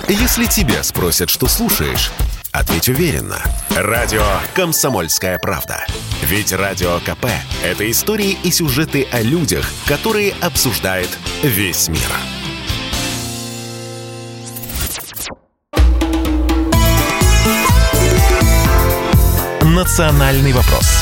[0.08, 2.10] Если тебя спросят, что слушаешь,
[2.52, 3.38] ответь уверенно.
[3.74, 5.84] Радио «Комсомольская правда».
[6.22, 7.26] Ведь Радио КП–
[7.64, 11.08] это истории и сюжеты о людях, которые обсуждает
[11.42, 12.41] весь мир.
[19.72, 21.01] «Национальный вопрос»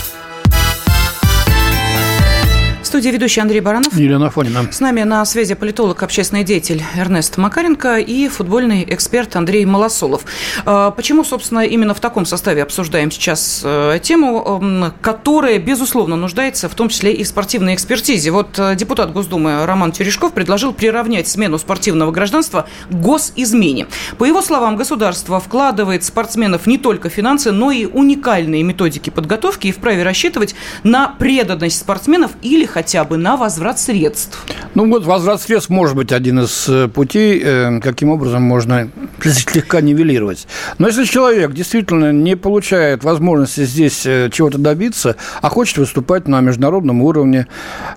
[2.91, 3.97] студии ведущий Андрей Баранов.
[3.97, 4.67] Елена Афонина.
[4.73, 10.25] С нами на связи политолог, общественный деятель Эрнест Макаренко и футбольный эксперт Андрей Малосолов.
[10.65, 16.75] А, почему, собственно, именно в таком составе обсуждаем сейчас э, тему, которая, безусловно, нуждается в
[16.75, 18.33] том числе и в спортивной экспертизе.
[18.33, 23.87] Вот э, депутат Госдумы Роман Терешков предложил приравнять смену спортивного гражданства к госизмене.
[24.19, 29.73] По его словам, государство вкладывает спортсменов не только финансы, но и уникальные методики подготовки и
[29.73, 34.43] вправе рассчитывать на преданность спортсменов или хотя хотя бы на возврат средств?
[34.75, 38.89] Ну вот возврат средств может быть один из э, путей, э, каким образом можно
[39.23, 40.47] слегка нивелировать.
[40.79, 46.41] Но если человек действительно не получает возможности здесь э, чего-то добиться, а хочет выступать на
[46.41, 47.47] международном уровне,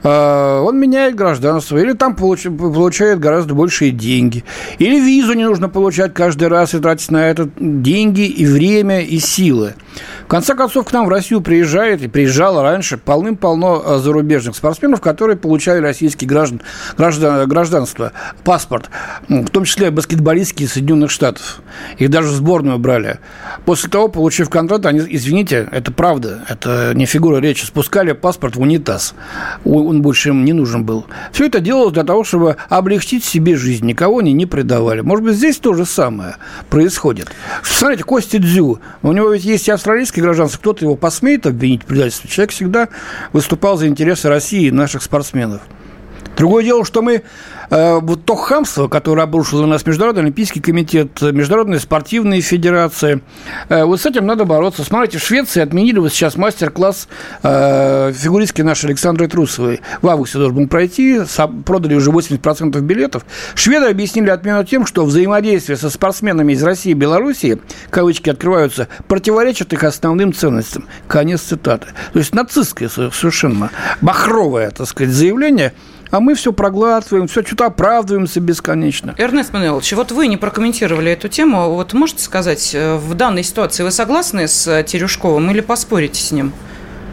[0.03, 4.43] он меняет гражданство, или там получает гораздо большие деньги,
[4.79, 9.19] или визу не нужно получать каждый раз и тратить на это деньги и время и
[9.19, 9.75] силы.
[10.25, 15.37] В конце концов, к нам в Россию приезжает, и приезжало раньше полным-полно зарубежных спортсменов, которые
[15.37, 16.61] получали российские граждан,
[16.97, 18.13] граждан, гражданство,
[18.43, 18.89] паспорт,
[19.27, 21.61] в том числе баскетболистки из Соединенных Штатов.
[21.97, 23.19] Их даже в сборную брали.
[23.65, 28.61] После того, получив контракт, они, извините, это правда, это не фигура речи, спускали паспорт в
[28.61, 29.13] унитаз.
[29.65, 31.05] Он больше им не нужен был.
[31.31, 33.85] Все это делалось для того, чтобы облегчить себе жизнь.
[33.85, 35.01] Никого они не предавали.
[35.01, 36.37] Может быть, здесь то же самое
[36.69, 37.29] происходит.
[37.63, 42.29] Смотрите, Костя Дзю, у него ведь есть австралийское гражданство, кто-то его посмеет обвинить в предательстве.
[42.29, 42.89] Человек всегда
[43.33, 45.61] выступал за интересы России наших спортсменов.
[46.37, 47.23] Другое дело, что мы
[47.69, 53.21] вот то хамство, которое обрушил на нас Международный Олимпийский комитет, Международные спортивные федерации,
[53.69, 54.83] э, вот с этим надо бороться.
[54.83, 57.07] Смотрите, в Швеции отменили вот сейчас мастер-класс
[57.43, 59.81] э, фигуристки нашей Александры Трусовой.
[60.01, 61.21] В августе должен был пройти,
[61.65, 63.25] продали уже 80% билетов.
[63.55, 67.59] Шведы объяснили отмену тем, что взаимодействие со спортсменами из России и Белоруссии,
[67.89, 70.85] кавычки открываются, противоречит их основным ценностям.
[71.07, 71.87] Конец цитаты.
[72.13, 73.69] То есть нацистское совершенно
[74.01, 75.73] махровое, так сказать, заявление–
[76.13, 79.15] а мы все проглатываем, все что-то оправдываемся бесконечно.
[79.17, 81.73] Эрнест Мануилович, вот вы не прокомментировали эту тему.
[81.73, 86.31] Вот можете сказать, э, в данной ситуации вы согласны с э, Терюшковым или поспорите с
[86.31, 86.53] ним?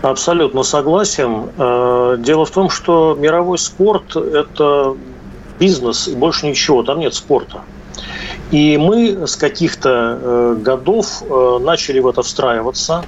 [0.02, 1.46] Абсолютно согласен.
[1.56, 4.94] Э, дело в том, что мировой спорт– это
[5.58, 7.62] бизнес и больше ничего, там нет спорта.
[8.50, 11.22] И мы с каких-то годов
[11.60, 13.04] начали в это встраиваться.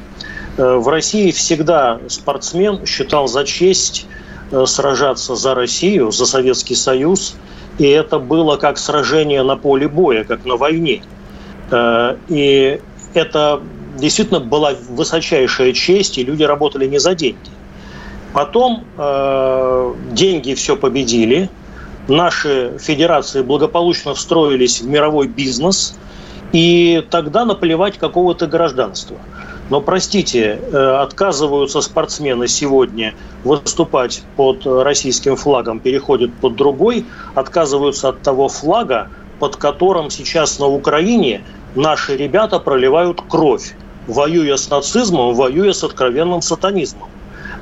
[0.57, 4.07] В России всегда спортсмен считал за честь
[4.66, 7.36] сражаться за Россию, за Советский Союз,
[7.78, 11.03] и это было как сражение на поле боя, как на войне.
[11.70, 12.80] Э, и
[13.14, 13.61] это
[13.98, 17.50] действительно была высочайшая честь, и люди работали не за деньги.
[18.32, 21.50] Потом э, деньги все победили,
[22.09, 25.96] наши федерации благополучно встроились в мировой бизнес,
[26.53, 29.16] и тогда наплевать какого-то гражданства–
[29.72, 38.20] но, простите, э, отказываются спортсмены сегодня выступать под российским флагом, переходят под другой, отказываются от
[38.20, 39.08] того флага,
[39.38, 41.40] под которым сейчас на Украине
[41.74, 43.74] наши ребята проливают кровь,
[44.06, 47.08] воюя с нацизмом, воюя с откровенным сатанизмом.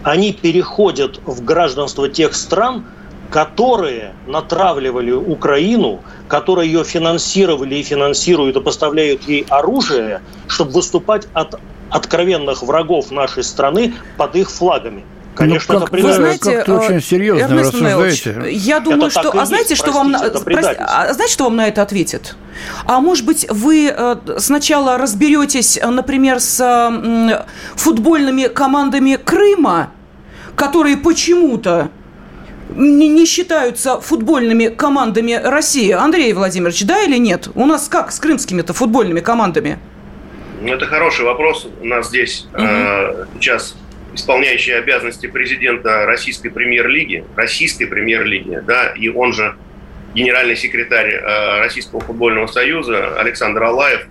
[0.02, 2.86] Они переходят в гражданство тех стран,
[3.30, 11.60] которые натравливали Украину, которые ее финансировали и финансируют и поставляют ей оружие, чтобы выступать от
[11.90, 15.04] откровенных врагов нашей страны под их флагами.
[15.34, 18.36] Конечно, ну, как, это вы знаете, как-то очень э, серьезно Эрнест рассуждаете.
[18.50, 19.40] Я думаю, это что...
[19.40, 20.12] А знаете, что вам...
[20.12, 22.36] Прости, а знаете, что вам на это ответит?
[22.84, 27.40] А может быть, вы э, сначала разберетесь, например, с
[27.76, 29.90] футбольными командами Крыма,
[30.56, 31.90] которые почему-то
[32.76, 35.90] не считаются футбольными командами России.
[35.90, 37.48] Андрей Владимирович, да или нет?
[37.54, 39.78] У нас как с крымскими-то футбольными командами?
[40.60, 41.68] Ну, это хороший вопрос.
[41.80, 42.62] У нас здесь угу.
[42.62, 43.76] э, сейчас
[44.14, 49.56] исполняющий обязанности президента Российской премьер-лиги, Российской премьер-лиги, да, и он же
[50.14, 54.06] генеральный секретарь э, Российского футбольного союза Александр Алаев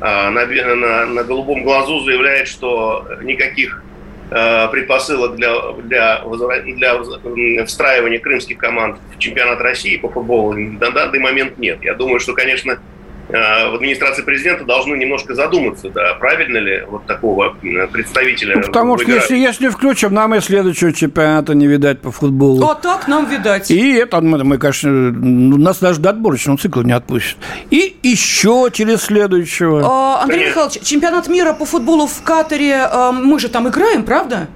[0.00, 3.82] э, на, на, на голубом глазу заявляет, что никаких
[4.28, 11.58] предпосылок для, для, для встраивания крымских команд в чемпионат России по футболу на данный момент
[11.58, 11.78] нет.
[11.82, 12.95] Я думаю, что, конечно, Э,
[13.28, 17.56] в администрации президента должны немножко задуматься, да, правильно ли вот такого
[17.92, 18.56] представителя.
[18.56, 22.64] Ну, потому что если, если включим, нам и следующего чемпионата не видать по футболу.
[22.66, 23.70] А так нам видать.
[23.70, 27.36] И это, мы, мы конечно, ну, нас даже до отборочного цикла не отпустят.
[27.70, 29.82] И еще через следующего.
[29.84, 30.50] А, Андрей Конечно.
[30.50, 34.48] Михайлович, чемпионат мира по футболу в Катаре, а, мы же там играем, правда?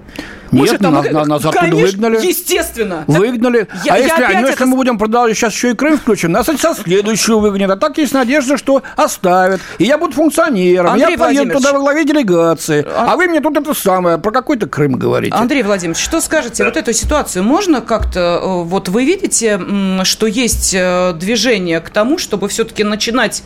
[0.52, 2.26] Нет, Может, там, нас, нас оттуда конечно, выгнали.
[2.26, 3.04] Естественно.
[3.06, 3.68] Выгнали.
[3.84, 6.46] Я, а я если, ну, если мы будем продолжать сейчас еще и Крым включим, нас
[6.46, 7.70] со следующего выгонят.
[7.70, 9.60] А так есть надежда, что оставят.
[9.78, 10.92] И я буду функционером.
[10.92, 12.84] Андрей я поеду туда во главе делегации.
[12.86, 13.12] А...
[13.12, 15.34] а вы мне тут это самое, про какой-то Крым говорите.
[15.34, 16.64] Андрей Владимирович, что скажете?
[16.64, 18.40] Вот эту ситуацию можно как-то...
[18.42, 19.60] Э, вот вы видите,
[20.04, 23.42] что есть э, движение к тому, чтобы все-таки начинать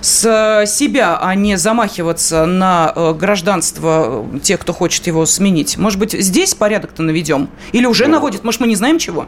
[0.00, 5.76] с себя, а не замахиваться на э, гражданство тех, кто хочет его сменить?
[5.76, 7.48] Может быть, здесь порядок-то наведем?
[7.72, 8.44] Или уже ну, наводит?
[8.44, 9.26] Может, мы не знаем чего?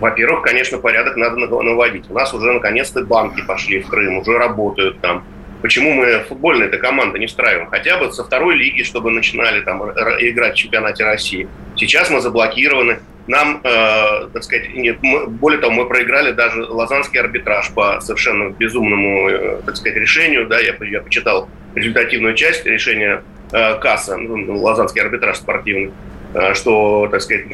[0.00, 2.04] Во-первых, конечно, порядок надо наводить.
[2.08, 5.24] У нас уже наконец-то банки пошли в Крым, уже работают там.
[5.60, 7.68] Почему мы футбольная эта команда не встраиваем?
[7.68, 11.48] Хотя бы со второй лиги, чтобы начинали там играть в чемпионате России.
[11.76, 12.98] Сейчас мы заблокированы.
[13.26, 18.50] Нам, э, так сказать, нет, мы, более того, мы проиграли даже лазанский арбитраж по совершенно
[18.50, 20.46] безумному, э, так сказать, решению.
[20.46, 25.92] Да, я, я почитал результативную часть решения э, КАСа, ну, лазанский арбитраж спортивный,
[26.54, 27.46] что, так сказать,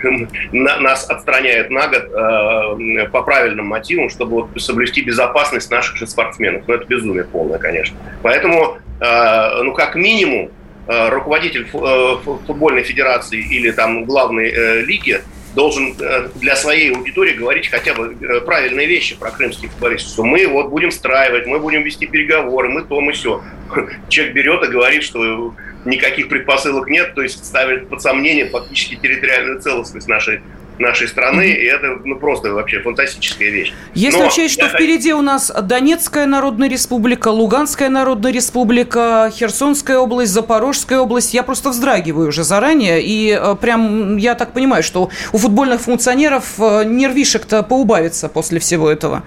[0.02, 6.06] мы нас отстраняют на год э, по правильным мотивам, чтобы вот соблюсти безопасность наших же
[6.06, 6.64] спортсменов.
[6.66, 7.96] Ну, это безумие полное, конечно.
[8.22, 10.50] Поэтому, э, ну, как минимум,
[10.86, 15.20] э, руководитель футбольной федерации или там главной лиги
[15.54, 15.96] должен
[16.36, 18.14] для своей аудитории говорить хотя бы
[18.46, 22.82] правильные вещи про крымских футболистов, что мы вот будем встраивать, мы будем вести переговоры, мы
[22.82, 23.42] то, мы все.
[24.08, 25.52] Человек берет и говорит, что
[25.84, 30.40] никаких предпосылок нет, то есть ставит под сомнение фактически территориальную целостность нашей
[30.80, 31.56] нашей страны, mm-hmm.
[31.56, 33.72] и это ну, просто вообще фантастическая вещь.
[33.94, 34.70] Если Но учесть, что я...
[34.70, 41.70] впереди у нас Донецкая Народная Республика, Луганская Народная Республика, Херсонская область, Запорожская область, я просто
[41.70, 47.62] вздрагиваю уже заранее, и э, прям я так понимаю, что у футбольных функционеров э, нервишек-то
[47.62, 49.22] поубавится после всего этого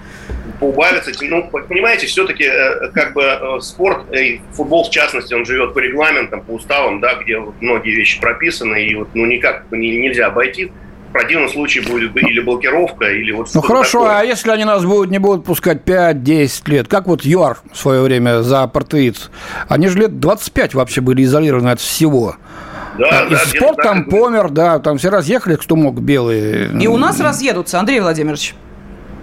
[0.63, 1.11] поубавится.
[1.21, 5.79] Ну, понимаете, все-таки э, как бы э, спорт, и футбол в частности, он живет по
[5.79, 10.71] регламентам, по уставам, да, где вот многие вещи прописаны, и вот ну, никак нельзя обойти.
[11.09, 14.19] В противном случае будет или блокировка, или вот Ну хорошо, такое.
[14.19, 18.01] а если они нас будут, не будут пускать 5-10 лет, как вот ЮАР в свое
[18.01, 19.29] время за партеиц,
[19.67, 22.37] они же лет 25 вообще были изолированы от всего.
[22.97, 26.71] Да, и да, спорт там помер, да, там все разъехали, кто мог, белые.
[26.79, 28.55] И у нас разъедутся, Андрей Владимирович.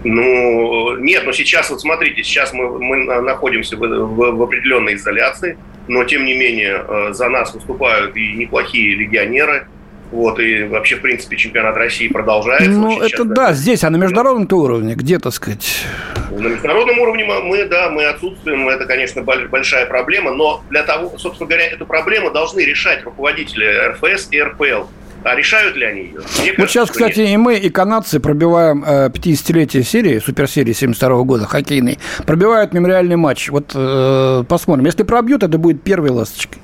[0.03, 5.57] Ну, нет, но сейчас, вот смотрите, сейчас мы, мы находимся в, в, в определенной изоляции,
[5.87, 9.67] но тем не менее э, за нас выступают и неплохие легионеры,
[10.11, 12.69] вот, и вообще, в принципе, чемпионат России продолжается.
[12.69, 15.85] Ну, это сейчас, да, здесь, а на международном уровне, где, так сказать?
[16.31, 21.47] На международном уровне мы, да, мы отсутствуем, это, конечно, большая проблема, но для того, собственно
[21.47, 24.87] говоря, эту проблему должны решать руководители РФС и РПЛ.
[25.23, 26.11] А решают ли они ее?
[26.11, 27.29] Мне вот кажется, сейчас, кстати, нет.
[27.29, 33.49] и мы, и канадцы пробиваем э, 50-летие серии, суперсерии 72 года, хоккейной, пробивают мемориальный матч.
[33.49, 34.85] Вот э, посмотрим.
[34.85, 36.61] Если пробьют, это будет первой ласточкой.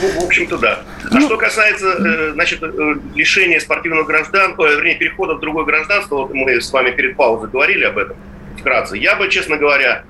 [0.00, 0.80] Ну, в общем-то, да.
[1.10, 5.64] А ну, что касается, э, значит, э, лишения спортивного гражданства, э, вернее, перехода в другое
[5.64, 8.16] гражданство, вот мы с вами перед паузой говорили об этом
[8.58, 8.96] вкратце.
[8.96, 10.04] Я бы, честно говоря,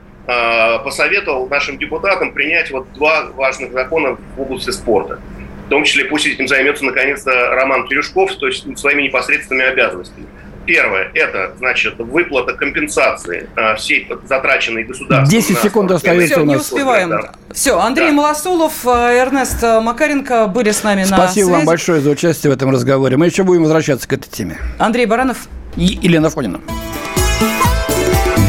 [0.85, 5.21] посоветовал нашим депутатам принять вот два важных закона в области спорта.
[5.67, 10.27] В том числе пусть этим займется наконец-то Роман Плюшков, то есть своими непосредственными обязанностями.
[10.67, 15.29] Первое– это, значит, выплата компенсации а, всей затраченной государством.
[15.29, 16.55] 10 секунд остается у нас.
[16.55, 17.11] не успеваем.
[17.11, 17.33] Да.
[17.53, 18.12] Все, Андрей да.
[18.15, 21.51] Малосолов, а, Эрнест Макаренко были с нами Спасибо на связи.
[21.51, 23.19] вам большое за участие в этом разговоре.
[23.19, 24.59] Мы еще будем возвращаться к этой теме.
[24.79, 25.49] Андрей Баранов.
[25.77, 26.61] И Елена Фонина.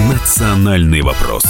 [0.09, 1.43] Национальный вопрос.